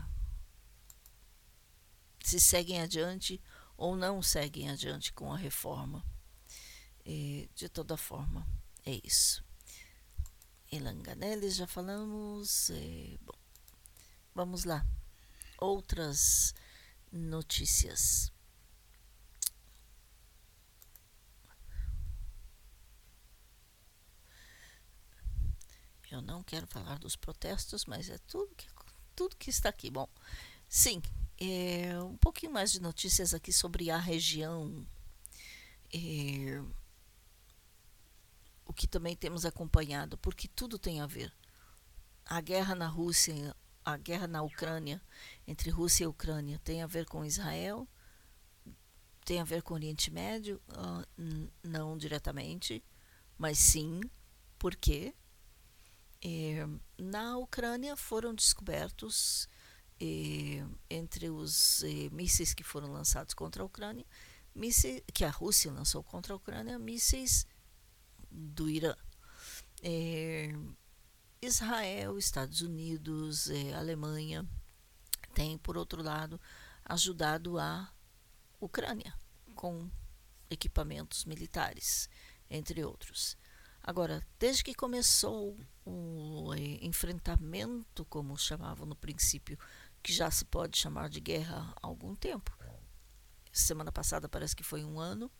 [2.22, 3.40] se seguem adiante
[3.76, 6.04] ou não seguem adiante com a reforma.
[7.04, 8.46] Eh, de toda forma,
[8.84, 9.44] é isso.
[10.70, 12.70] Elanganeles já falamos.
[13.22, 13.38] Bom,
[14.34, 14.84] vamos lá.
[15.64, 16.54] Outras
[17.10, 18.30] notícias.
[26.10, 28.66] Eu não quero falar dos protestos, mas é tudo que,
[29.16, 29.90] tudo que está aqui.
[29.90, 30.06] Bom,
[30.68, 31.00] sim,
[31.38, 34.86] é, um pouquinho mais de notícias aqui sobre a região.
[35.94, 36.62] É,
[38.66, 41.32] o que também temos acompanhado, porque tudo tem a ver.
[42.26, 45.00] A guerra na Rússia, a guerra na Ucrânia,
[45.46, 47.88] entre Rússia e Ucrânia, tem a ver com Israel,
[49.24, 52.84] tem a ver com o Oriente Médio, uh, não diretamente,
[53.38, 54.00] mas sim,
[54.58, 55.14] porque
[56.22, 56.66] é,
[56.98, 59.48] na Ucrânia foram descobertos
[60.00, 64.06] é, entre os é, mísseis que foram lançados contra a Ucrânia,
[64.54, 67.46] mísseis, que a Rússia lançou contra a Ucrânia, mísseis
[68.30, 68.94] do Irã.
[71.42, 74.48] Israel, Estados Unidos, Alemanha
[75.34, 76.40] têm, por outro lado,
[76.84, 77.92] ajudado a
[78.60, 79.12] Ucrânia
[79.54, 79.90] com
[80.48, 82.08] equipamentos militares,
[82.48, 83.36] entre outros.
[83.82, 89.58] Agora, desde que começou o enfrentamento, como chamavam no princípio,
[90.02, 92.56] que já se pode chamar de guerra há algum tempo,
[93.52, 95.30] semana passada parece que foi um ano,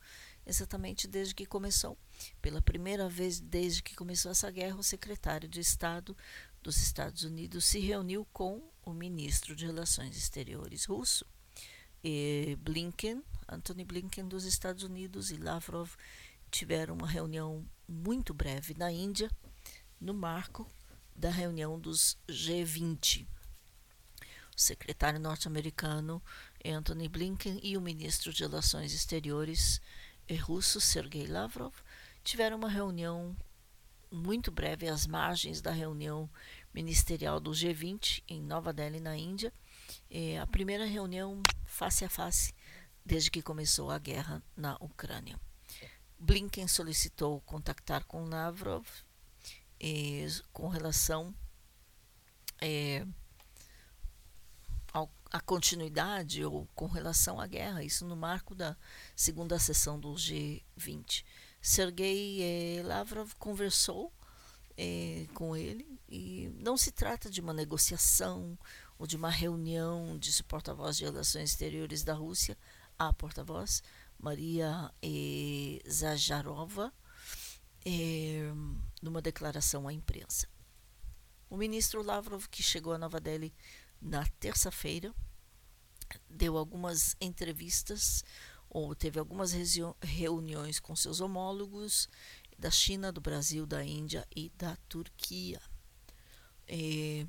[0.45, 1.97] exatamente desde que começou.
[2.41, 6.15] Pela primeira vez desde que começou essa guerra, o secretário de Estado
[6.65, 11.23] dos Estados Unidos se reuniu com o ministro de Relações Exteriores russo.
[12.57, 15.91] Blinken, Anthony Blinken dos Estados Unidos e Lavrov
[16.49, 19.29] tiveram uma reunião muito breve na Índia,
[20.01, 20.67] no marco
[21.15, 23.27] da reunião dos G20.
[24.57, 26.19] O secretário norte-americano
[26.65, 29.79] Anthony Blinken e o ministro de Relações Exteriores
[30.41, 31.75] russo Sergei Lavrov
[32.23, 33.37] tiveram uma reunião
[34.15, 36.29] muito breve às margens da reunião
[36.73, 39.53] ministerial do G20 em Nova Delhi, na Índia.
[40.09, 42.53] É a primeira reunião face a face
[43.05, 45.39] desde que começou a guerra na Ucrânia.
[46.17, 48.85] Blinken solicitou contactar com Lavrov
[49.79, 51.35] é, com relação
[52.61, 53.05] é,
[55.35, 58.73] a continuidade ou com relação à guerra, isso no marco da
[59.13, 61.25] segunda sessão do G20.
[61.65, 64.13] Sergei eh, Lavrov conversou
[64.77, 68.55] eh, com ele e não se trata de uma negociação
[68.99, 72.55] ou de uma reunião, disse o porta-voz de Relações Exteriores da Rússia,
[72.99, 73.81] a porta-voz,
[74.19, 76.93] Maria eh, Zajarova,
[79.01, 80.47] numa declaração à imprensa.
[81.49, 83.51] O ministro Lavrov, que chegou a Nova Delhi
[83.99, 85.11] na terça-feira,
[86.29, 88.23] deu algumas entrevistas
[88.75, 89.53] ou teve algumas
[90.01, 92.09] reuniões com seus homólogos
[92.59, 95.61] da China, do Brasil, da Índia e da Turquia.
[96.67, 97.25] E,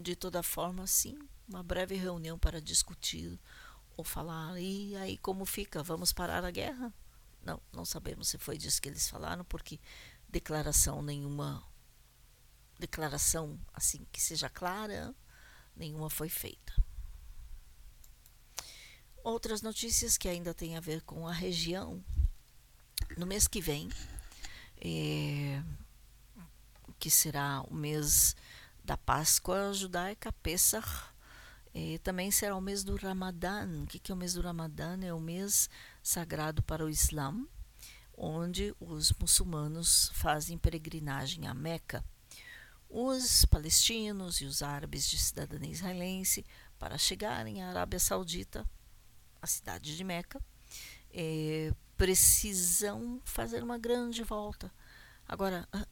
[0.00, 3.38] de toda forma, sim, uma breve reunião para discutir
[3.94, 5.82] ou falar, e aí como fica?
[5.82, 6.90] Vamos parar a guerra?
[7.42, 9.78] Não, não sabemos se foi disso que eles falaram, porque
[10.26, 11.62] declaração nenhuma,
[12.78, 15.14] declaração assim que seja clara,
[15.76, 16.72] nenhuma foi feita.
[19.26, 22.00] Outras notícias que ainda têm a ver com a região.
[23.16, 23.88] No mês que vem,
[24.80, 25.60] eh,
[26.96, 28.36] que será o mês
[28.84, 30.86] da Páscoa judaica, Pesach,
[31.74, 33.66] eh, também será o mês do Ramadã.
[33.82, 34.96] O que, que é o mês do Ramadã?
[35.02, 35.68] É o mês
[36.04, 37.34] sagrado para o Islã,
[38.16, 42.04] onde os muçulmanos fazem peregrinagem a Meca.
[42.88, 46.46] Os palestinos e os árabes de cidadania israelense,
[46.78, 48.64] para chegarem à Arábia Saudita,
[49.40, 50.40] a cidade de Meca,
[51.10, 54.72] eh, precisam fazer uma grande volta.
[55.26, 55.86] Agora, ah,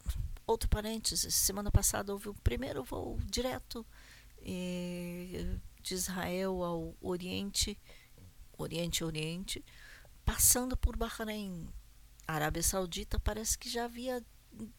[0.46, 3.86] outro parênteses: semana passada houve o primeiro voo direto
[4.42, 7.78] eh, de Israel ao Oriente,
[8.56, 9.64] Oriente Oriente,
[10.24, 11.68] passando por Bahrein.
[12.26, 14.24] A Arábia Saudita parece que já havia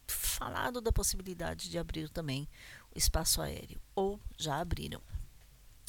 [0.06, 2.48] falado da possibilidade de abrir também
[2.94, 5.02] o espaço aéreo, ou já abriram.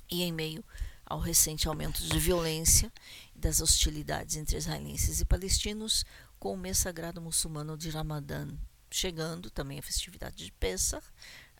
[0.09, 0.63] E em meio
[1.07, 2.91] ao recente aumento de violência
[3.35, 6.05] e das hostilidades entre israelenses e palestinos,
[6.37, 8.47] com o mês sagrado muçulmano de Ramadã
[8.91, 11.05] chegando, também a festividade de Pesach,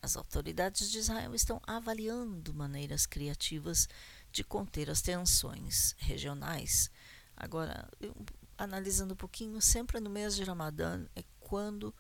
[0.02, 3.88] as autoridades de Israel estão avaliando maneiras criativas
[4.32, 6.92] de conter as tensões regionais.
[7.36, 8.16] Agora, eu,
[8.58, 11.94] analisando um pouquinho, sempre no mês de Ramadã é quando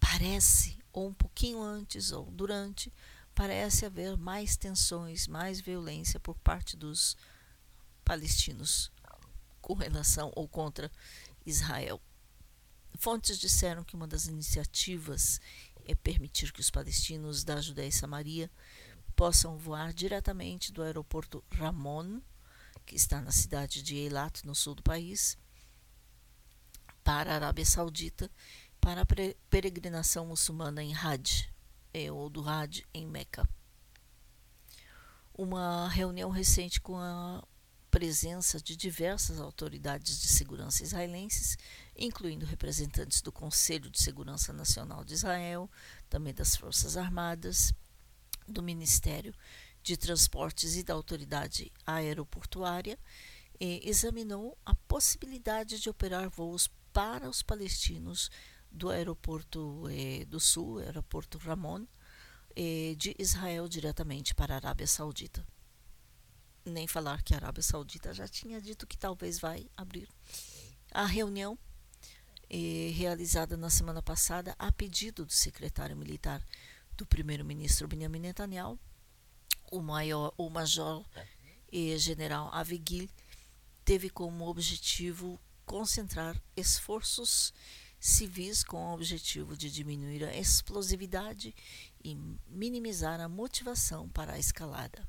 [0.00, 2.92] parece, ou um pouquinho antes ou durante,
[3.38, 7.16] parece haver mais tensões, mais violência por parte dos
[8.04, 8.90] palestinos
[9.60, 10.90] com relação ou contra
[11.46, 12.02] Israel.
[12.96, 15.40] Fontes disseram que uma das iniciativas
[15.84, 18.50] é permitir que os palestinos da Judéia e Samaria
[19.14, 22.20] possam voar diretamente do aeroporto Ramon,
[22.84, 25.38] que está na cidade de Eilat, no sul do país,
[27.04, 28.28] para a Arábia Saudita,
[28.80, 29.06] para a
[29.48, 31.48] peregrinação muçulmana em Hajj,
[31.92, 33.48] é, ou do Hajj em Meca.
[35.34, 37.46] Uma reunião recente com a
[37.90, 41.56] presença de diversas autoridades de segurança israelenses,
[41.96, 45.70] incluindo representantes do Conselho de Segurança Nacional de Israel,
[46.08, 47.72] também das Forças Armadas,
[48.46, 49.34] do Ministério
[49.82, 52.98] de Transportes e da Autoridade Aeroportuária,
[53.60, 58.30] examinou a possibilidade de operar voos para os palestinos
[58.70, 61.86] do aeroporto eh, do Sul, aeroporto Ramon,
[62.54, 65.46] eh, de Israel diretamente para a Arábia Saudita.
[66.64, 70.08] Nem falar que a Arábia Saudita já tinha dito que talvez vai abrir.
[70.92, 71.58] A reunião
[72.50, 76.42] eh, realizada na semana passada a pedido do secretário militar
[76.96, 78.78] do primeiro-ministro Benjamin Netanyahu,
[79.70, 81.04] o, maior, o major
[81.70, 83.08] e general Avigil,
[83.84, 87.52] teve como objetivo concentrar esforços
[88.00, 91.54] civis com o objetivo de diminuir a explosividade
[92.02, 92.14] e
[92.46, 95.06] minimizar a motivação para a escalada.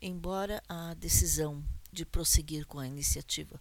[0.00, 3.60] Embora a decisão de prosseguir com a iniciativa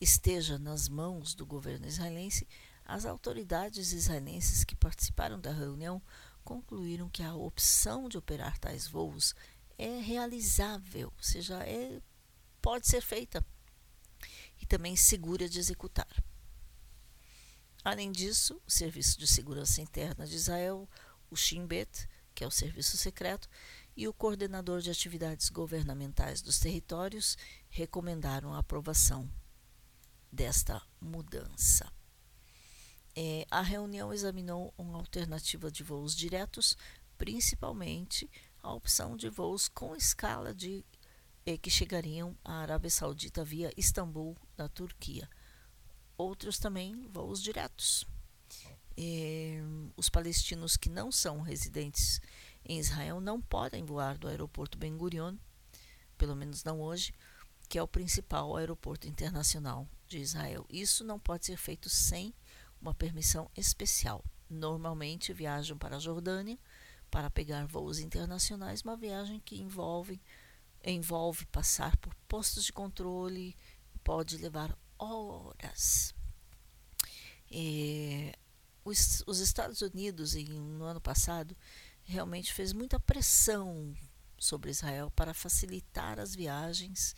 [0.00, 2.46] esteja nas mãos do governo israelense,
[2.84, 6.02] as autoridades israelenses que participaram da reunião
[6.44, 9.34] concluíram que a opção de operar tais voos
[9.78, 12.00] é realizável, ou seja, é,
[12.60, 13.44] pode ser feita
[14.60, 16.08] e também segura de executar.
[17.82, 20.88] Além disso, o Serviço de Segurança Interna de Israel,
[21.30, 23.48] o Shin Bet, que é o serviço secreto,
[23.96, 27.36] e o coordenador de atividades governamentais dos territórios
[27.68, 29.30] recomendaram a aprovação
[30.30, 31.90] desta mudança.
[33.16, 36.76] É, a reunião examinou uma alternativa de voos diretos,
[37.18, 38.30] principalmente
[38.62, 40.84] a opção de voos com escala de
[41.44, 45.28] é, que chegariam à Arábia Saudita via Istambul, da Turquia
[46.20, 48.06] outros também voos diretos.
[48.96, 49.58] E,
[49.96, 52.20] os palestinos que não são residentes
[52.64, 55.36] em Israel não podem voar do aeroporto Ben Gurion,
[56.18, 57.14] pelo menos não hoje,
[57.68, 60.66] que é o principal aeroporto internacional de Israel.
[60.68, 62.34] Isso não pode ser feito sem
[62.80, 64.24] uma permissão especial.
[64.48, 66.58] Normalmente viajam para a Jordânia
[67.10, 70.20] para pegar voos internacionais, uma viagem que envolve
[70.82, 73.56] envolve passar por postos de controle,
[74.02, 76.14] pode levar horas.
[77.50, 78.36] É,
[78.84, 81.56] os, os, Estados Unidos, em, no ano passado,
[82.04, 83.94] realmente fez muita pressão
[84.38, 87.14] sobre Israel para facilitar as viagens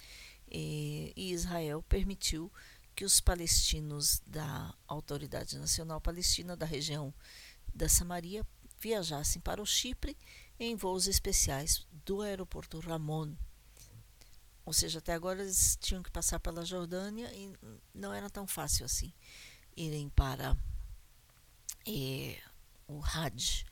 [0.51, 2.53] é, e Israel permitiu
[2.95, 7.13] que os palestinos da Autoridade Nacional Palestina da região
[7.75, 8.47] da Samaria
[8.79, 10.17] viajassem para o Chipre
[10.59, 13.35] em voos especiais do aeroporto Ramon
[14.65, 17.53] ou seja, até agora eles tinham que passar pela Jordânia e
[17.95, 19.13] não era tão fácil assim
[19.77, 20.57] irem para
[21.87, 22.41] eh,
[22.87, 23.65] o Hajj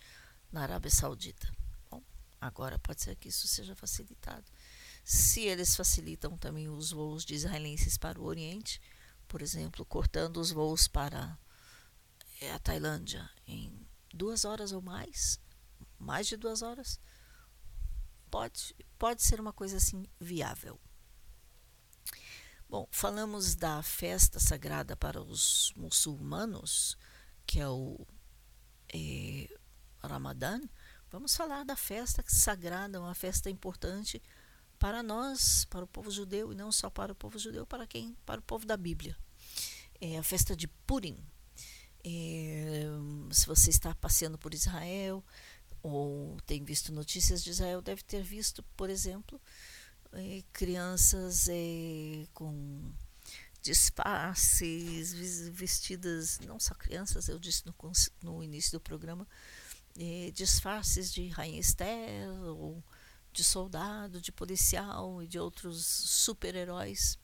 [0.51, 1.53] na Arábia Saudita.
[1.91, 2.03] Bom,
[2.41, 4.45] agora pode ser que isso seja facilitado.
[5.05, 8.81] se eles facilitam também os voos de israelenses para o Oriente,
[9.29, 11.39] por exemplo, cortando os voos para
[12.55, 15.39] a Tailândia em duas horas ou mais,
[15.99, 16.99] mais de duas horas,
[18.31, 20.79] pode, pode ser uma coisa assim viável.
[22.69, 26.97] Bom, falamos da festa sagrada para os muçulmanos,
[27.45, 28.07] que é o
[28.95, 29.49] é,
[30.01, 30.61] Ramadã.
[31.11, 34.23] Vamos falar da festa sagrada, uma festa importante
[34.79, 38.17] para nós, para o povo judeu, e não só para o povo judeu, para quem?
[38.25, 39.17] Para o povo da Bíblia.
[40.01, 41.19] É a festa de Purim.
[42.05, 42.85] É,
[43.31, 45.25] se você está passeando por Israel
[45.83, 49.41] ou tem visto notícias de Israel, deve ter visto, por exemplo,
[50.13, 52.93] é, crianças é, com
[53.63, 55.13] disfarces,
[55.51, 57.75] vestidas, não só crianças, eu disse no,
[58.23, 59.27] no início do programa,
[59.99, 62.83] é, disfarces de Rainha Esther, ou
[63.33, 67.19] de soldado, de policial e de outros super-heróis.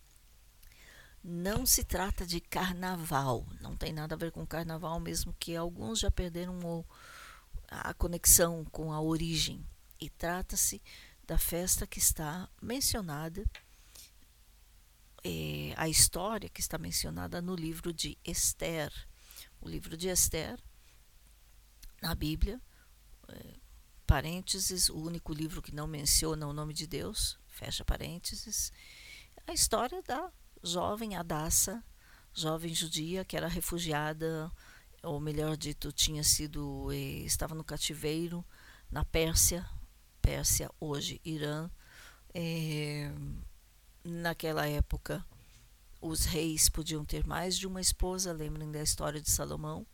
[1.22, 5.98] Não se trata de carnaval, não tem nada a ver com carnaval, mesmo que alguns
[5.98, 6.84] já perderam o,
[7.68, 9.64] a conexão com a origem.
[10.00, 10.82] E trata-se
[11.26, 13.44] da festa que está mencionada,
[15.24, 18.92] é, a história que está mencionada no livro de Esther.
[19.60, 20.58] O livro de Esther,
[22.00, 22.60] na Bíblia,
[23.28, 23.54] é,
[24.06, 28.72] parênteses, o único livro que não menciona o nome de Deus, fecha parênteses,
[29.46, 30.30] a história da
[30.62, 31.82] jovem Adassa,
[32.32, 34.52] jovem judia que era refugiada,
[35.03, 38.44] ou melhor dito, tinha sido, eh, estava no cativeiro
[38.90, 39.68] na Pérsia,
[40.20, 41.70] Pérsia, hoje Irã.
[42.34, 43.11] É,
[44.05, 45.24] naquela época,
[46.01, 48.32] os reis podiam ter mais de uma esposa.
[48.32, 49.86] Lembrem da história de Salomão.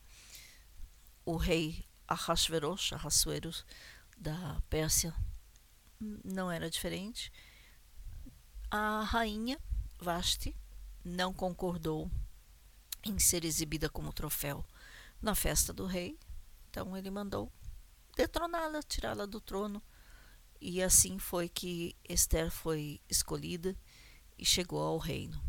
[1.24, 3.64] O rei Ahasverosh, Ahasuerus,
[4.18, 5.14] da Pérsia,
[6.00, 7.32] não era diferente.
[8.70, 9.58] A rainha
[10.00, 10.56] Vashti
[11.04, 12.10] não concordou
[13.04, 14.64] em ser exibida como troféu
[15.22, 16.18] na festa do rei.
[16.68, 17.50] Então ele mandou
[18.16, 19.82] detroná-la, tirá-la do trono
[20.60, 23.76] e assim foi que Esther foi escolhida
[24.38, 25.42] e chegou ao reino.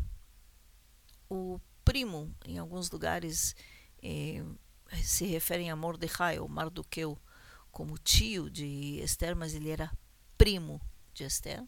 [1.28, 3.54] O primo, em alguns lugares,
[4.02, 4.44] eh,
[5.02, 7.18] se referem a Mordecai ou Mardoqueu
[7.70, 9.90] como tio de Esther, mas ele era
[10.36, 10.80] primo
[11.12, 11.64] de Esther.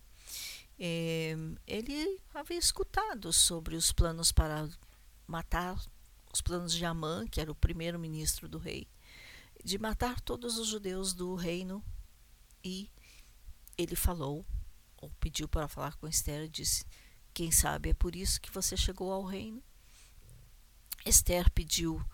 [0.78, 1.36] Eh,
[1.66, 4.68] ele havia escutado sobre os planos para
[5.26, 5.80] matar
[6.36, 8.86] os planos de Amã, que era o primeiro ministro do rei,
[9.64, 11.82] de matar todos os judeus do reino
[12.62, 12.90] e
[13.78, 14.44] ele falou,
[14.98, 16.84] ou pediu para falar com Esther, e disse:
[17.32, 19.62] Quem sabe é por isso que você chegou ao reino.
[21.06, 22.04] Esther pediu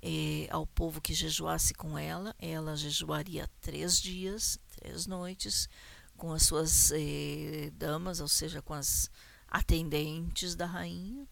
[0.00, 2.34] eh, ao povo que jejuasse com ela.
[2.40, 5.68] Ela jejuaria três dias, três noites,
[6.16, 9.08] com as suas eh, damas, ou seja, com as
[9.46, 11.28] atendentes da rainha,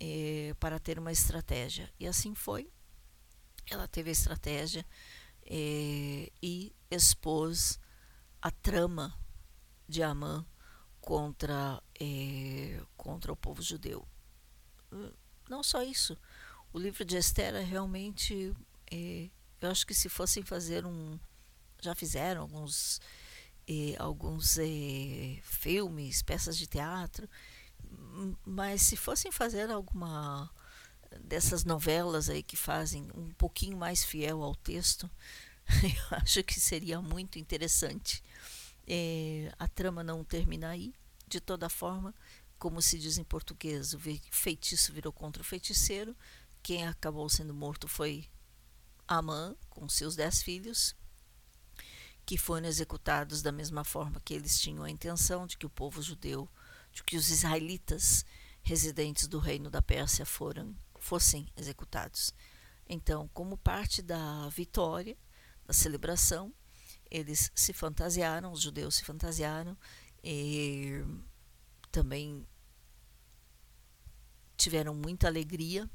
[0.00, 1.92] eh, para ter uma estratégia.
[1.98, 2.70] E assim foi.
[3.70, 4.84] Ela teve a estratégia
[5.50, 7.78] e expôs
[8.40, 9.18] a trama
[9.88, 10.46] de Amã
[11.00, 14.06] contra, é, contra o povo judeu.
[15.48, 16.18] Não só isso.
[16.72, 18.54] O livro de Esther é realmente.
[19.60, 21.18] Eu acho que se fossem fazer um.
[21.80, 23.00] Já fizeram alguns,
[23.98, 24.58] alguns
[25.42, 27.28] filmes, peças de teatro,
[28.44, 30.50] mas se fossem fazer alguma
[31.20, 35.10] dessas novelas aí que fazem um pouquinho mais fiel ao texto,
[35.82, 38.22] eu acho que seria muito interessante.
[38.86, 40.94] É, a trama não termina aí,
[41.26, 42.14] de toda forma,
[42.58, 46.16] como se diz em português, o feitiço virou contra o feiticeiro.
[46.62, 48.26] Quem acabou sendo morto foi
[49.06, 50.94] Amã, com seus dez filhos,
[52.26, 56.02] que foram executados da mesma forma que eles tinham a intenção de que o povo
[56.02, 56.48] judeu,
[56.98, 58.24] de que os israelitas
[58.62, 62.32] residentes do reino da Pérsia foram, fossem executados.
[62.88, 65.16] Então, como parte da vitória,
[65.64, 66.52] da celebração,
[67.10, 69.76] eles se fantasiaram, os judeus se fantasiaram
[70.22, 71.04] e
[71.90, 72.46] também
[74.56, 75.88] tiveram muita alegria,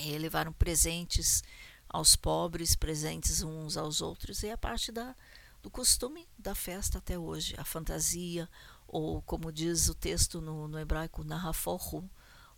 [0.00, 1.42] e levaram presentes
[1.88, 5.14] aos pobres, presentes uns aos outros, e é parte da,
[5.62, 8.50] do costume da festa até hoje, a fantasia,
[8.86, 12.08] ou como diz o texto no, no hebraico, narraforru,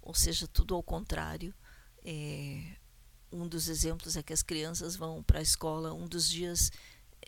[0.01, 1.55] ou seja, tudo ao contrário.
[2.05, 2.77] É,
[3.33, 6.71] um dos exemplos é que as crianças vão para a escola um dos dias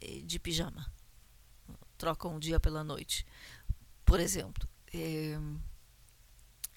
[0.00, 0.90] eh, de pijama,
[1.96, 3.26] trocam o dia pela noite,
[4.04, 4.68] por exemplo.
[4.92, 5.38] É,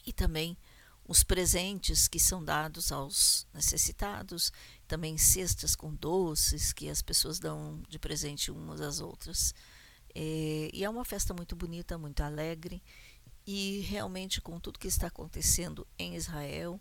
[0.06, 0.58] e também
[1.08, 4.52] os presentes que são dados aos necessitados,
[4.88, 9.54] também cestas com doces que as pessoas dão de presente umas às outras.
[10.14, 12.82] É, e é uma festa muito bonita, muito alegre.
[13.46, 16.80] E realmente, com tudo que está acontecendo em Israel,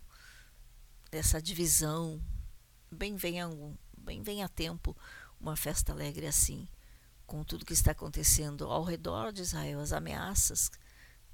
[1.09, 2.21] dessa divisão,
[2.91, 3.49] bem venha,
[3.97, 4.95] bem venha a tempo
[5.39, 6.67] uma festa alegre assim,
[7.25, 10.69] com tudo que está acontecendo ao redor de Israel, as ameaças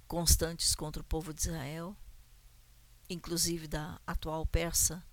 [0.07, 1.95] constantes contra o povo de Israel,
[3.09, 5.03] inclusive da atual persa,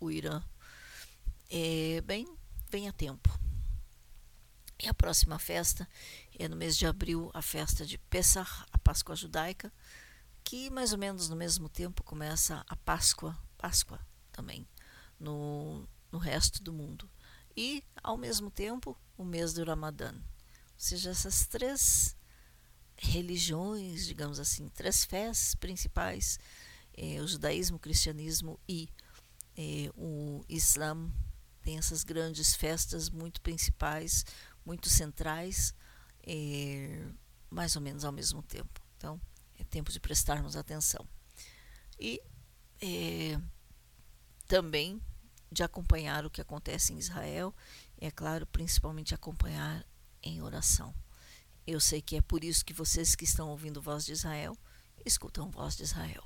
[0.00, 0.42] o Irã.
[1.48, 2.26] É, bem,
[2.68, 3.30] venha tempo.
[4.78, 5.88] E a próxima festa
[6.38, 9.72] é no mês de abril, a festa de Pesach, a Páscoa judaica,
[10.42, 14.00] que mais ou menos no mesmo tempo começa a Páscoa, Páscoa
[14.32, 14.66] também,
[15.18, 17.08] no, no resto do mundo.
[17.56, 20.12] E, ao mesmo tempo, o mês do Ramadã.
[20.12, 20.20] Ou
[20.76, 22.16] seja, essas três
[22.96, 26.38] religiões, digamos assim, três fés principais,
[26.96, 28.88] eh, o judaísmo, o cristianismo e
[29.56, 31.10] eh, o Islã,
[31.62, 34.24] tem essas grandes festas muito principais,
[34.64, 35.74] muito centrais,
[36.26, 37.06] eh,
[37.50, 38.80] mais ou menos ao mesmo tempo.
[38.96, 39.20] Então,
[39.58, 41.06] é tempo de prestarmos atenção.
[41.98, 42.20] E
[44.46, 45.00] também
[45.50, 47.54] de acompanhar o que acontece em Israel,
[48.00, 49.86] e é claro, principalmente acompanhar
[50.22, 50.94] em oração.
[51.66, 54.56] Eu sei que é por isso que vocês que estão ouvindo Voz de Israel
[55.04, 56.22] escutam Voz de Israel.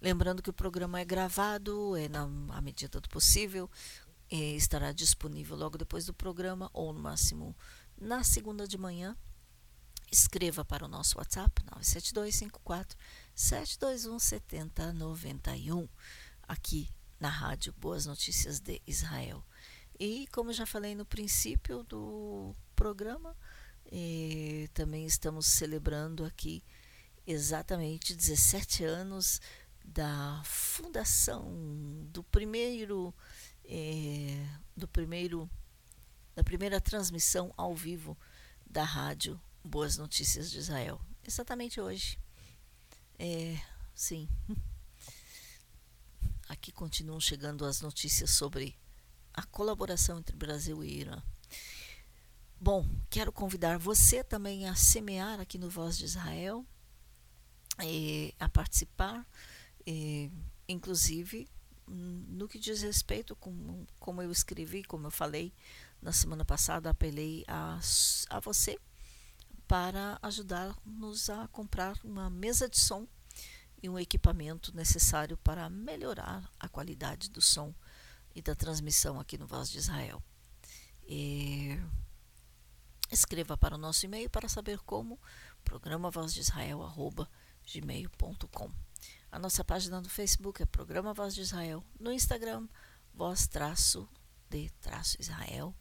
[0.00, 3.99] Lembrando que o programa é gravado, é na à medida do possível, é,
[4.30, 7.56] estará disponível logo depois do programa, ou no máximo
[8.00, 9.16] na segunda de manhã.
[10.10, 12.96] Escreva para o nosso WhatsApp 97254
[13.34, 15.88] 721 7091,
[16.48, 19.44] aqui na rádio Boas Notícias de Israel.
[19.98, 23.36] E como já falei no princípio do programa,
[23.92, 26.64] e também estamos celebrando aqui
[27.26, 29.40] exatamente 17 anos
[29.84, 31.52] da fundação
[32.10, 33.14] do primeiro
[33.70, 34.44] é,
[34.76, 35.48] do primeiro
[36.34, 38.18] da primeira transmissão ao vivo
[38.66, 41.00] da rádio Boas Notícias de Israel.
[41.26, 42.18] Exatamente hoje.
[43.18, 43.60] É,
[43.94, 44.28] sim.
[46.48, 48.76] Aqui continuam chegando as notícias sobre
[49.32, 51.22] a colaboração entre Brasil e Irã.
[52.60, 56.66] Bom, quero convidar você também a semear aqui no Voz de Israel,
[57.82, 59.26] e a participar,
[59.86, 60.30] e,
[60.68, 61.48] inclusive
[61.92, 65.52] no que diz respeito, com, como eu escrevi, como eu falei
[66.00, 67.78] na semana passada, apelei a,
[68.30, 68.78] a você
[69.66, 73.06] para ajudar-nos a comprar uma mesa de som
[73.82, 77.74] e um equipamento necessário para melhorar a qualidade do som
[78.34, 80.22] e da transmissão aqui no Voz de Israel.
[81.06, 81.78] E
[83.10, 85.18] Escreva para o nosso e-mail para saber como,
[85.64, 86.32] programa Voz
[89.32, 92.66] A nossa página no Facebook é Programa Voz de Israel, no Instagram,
[93.14, 94.08] voz traço
[94.48, 95.72] de traço Israel.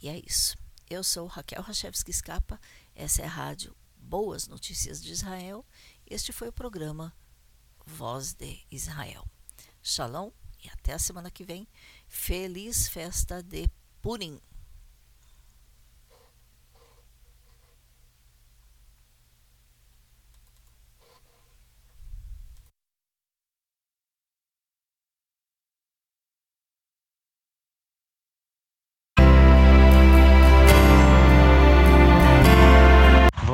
[0.00, 0.56] E é isso.
[0.88, 2.58] Eu sou Raquel Rachevski Scapa,
[2.94, 5.62] essa é a rádio Boas Notícias de Israel.
[6.06, 7.14] Este foi o programa
[7.84, 9.28] Voz de Israel.
[9.82, 10.30] Shalom
[10.64, 11.68] e até a semana que vem.
[12.08, 13.68] Feliz festa de
[14.00, 14.40] Purim.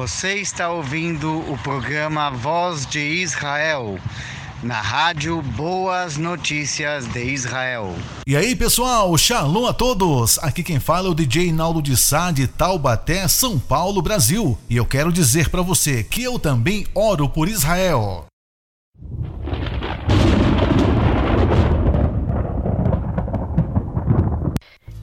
[0.07, 3.99] Você está ouvindo o programa Voz de Israel
[4.63, 7.93] na rádio Boas Notícias de Israel.
[8.25, 10.39] E aí, pessoal, shalom a todos.
[10.39, 14.57] Aqui quem fala é o DJ Naldo de Sá de Taubaté, São Paulo, Brasil.
[14.71, 18.27] E eu quero dizer para você que eu também oro por Israel.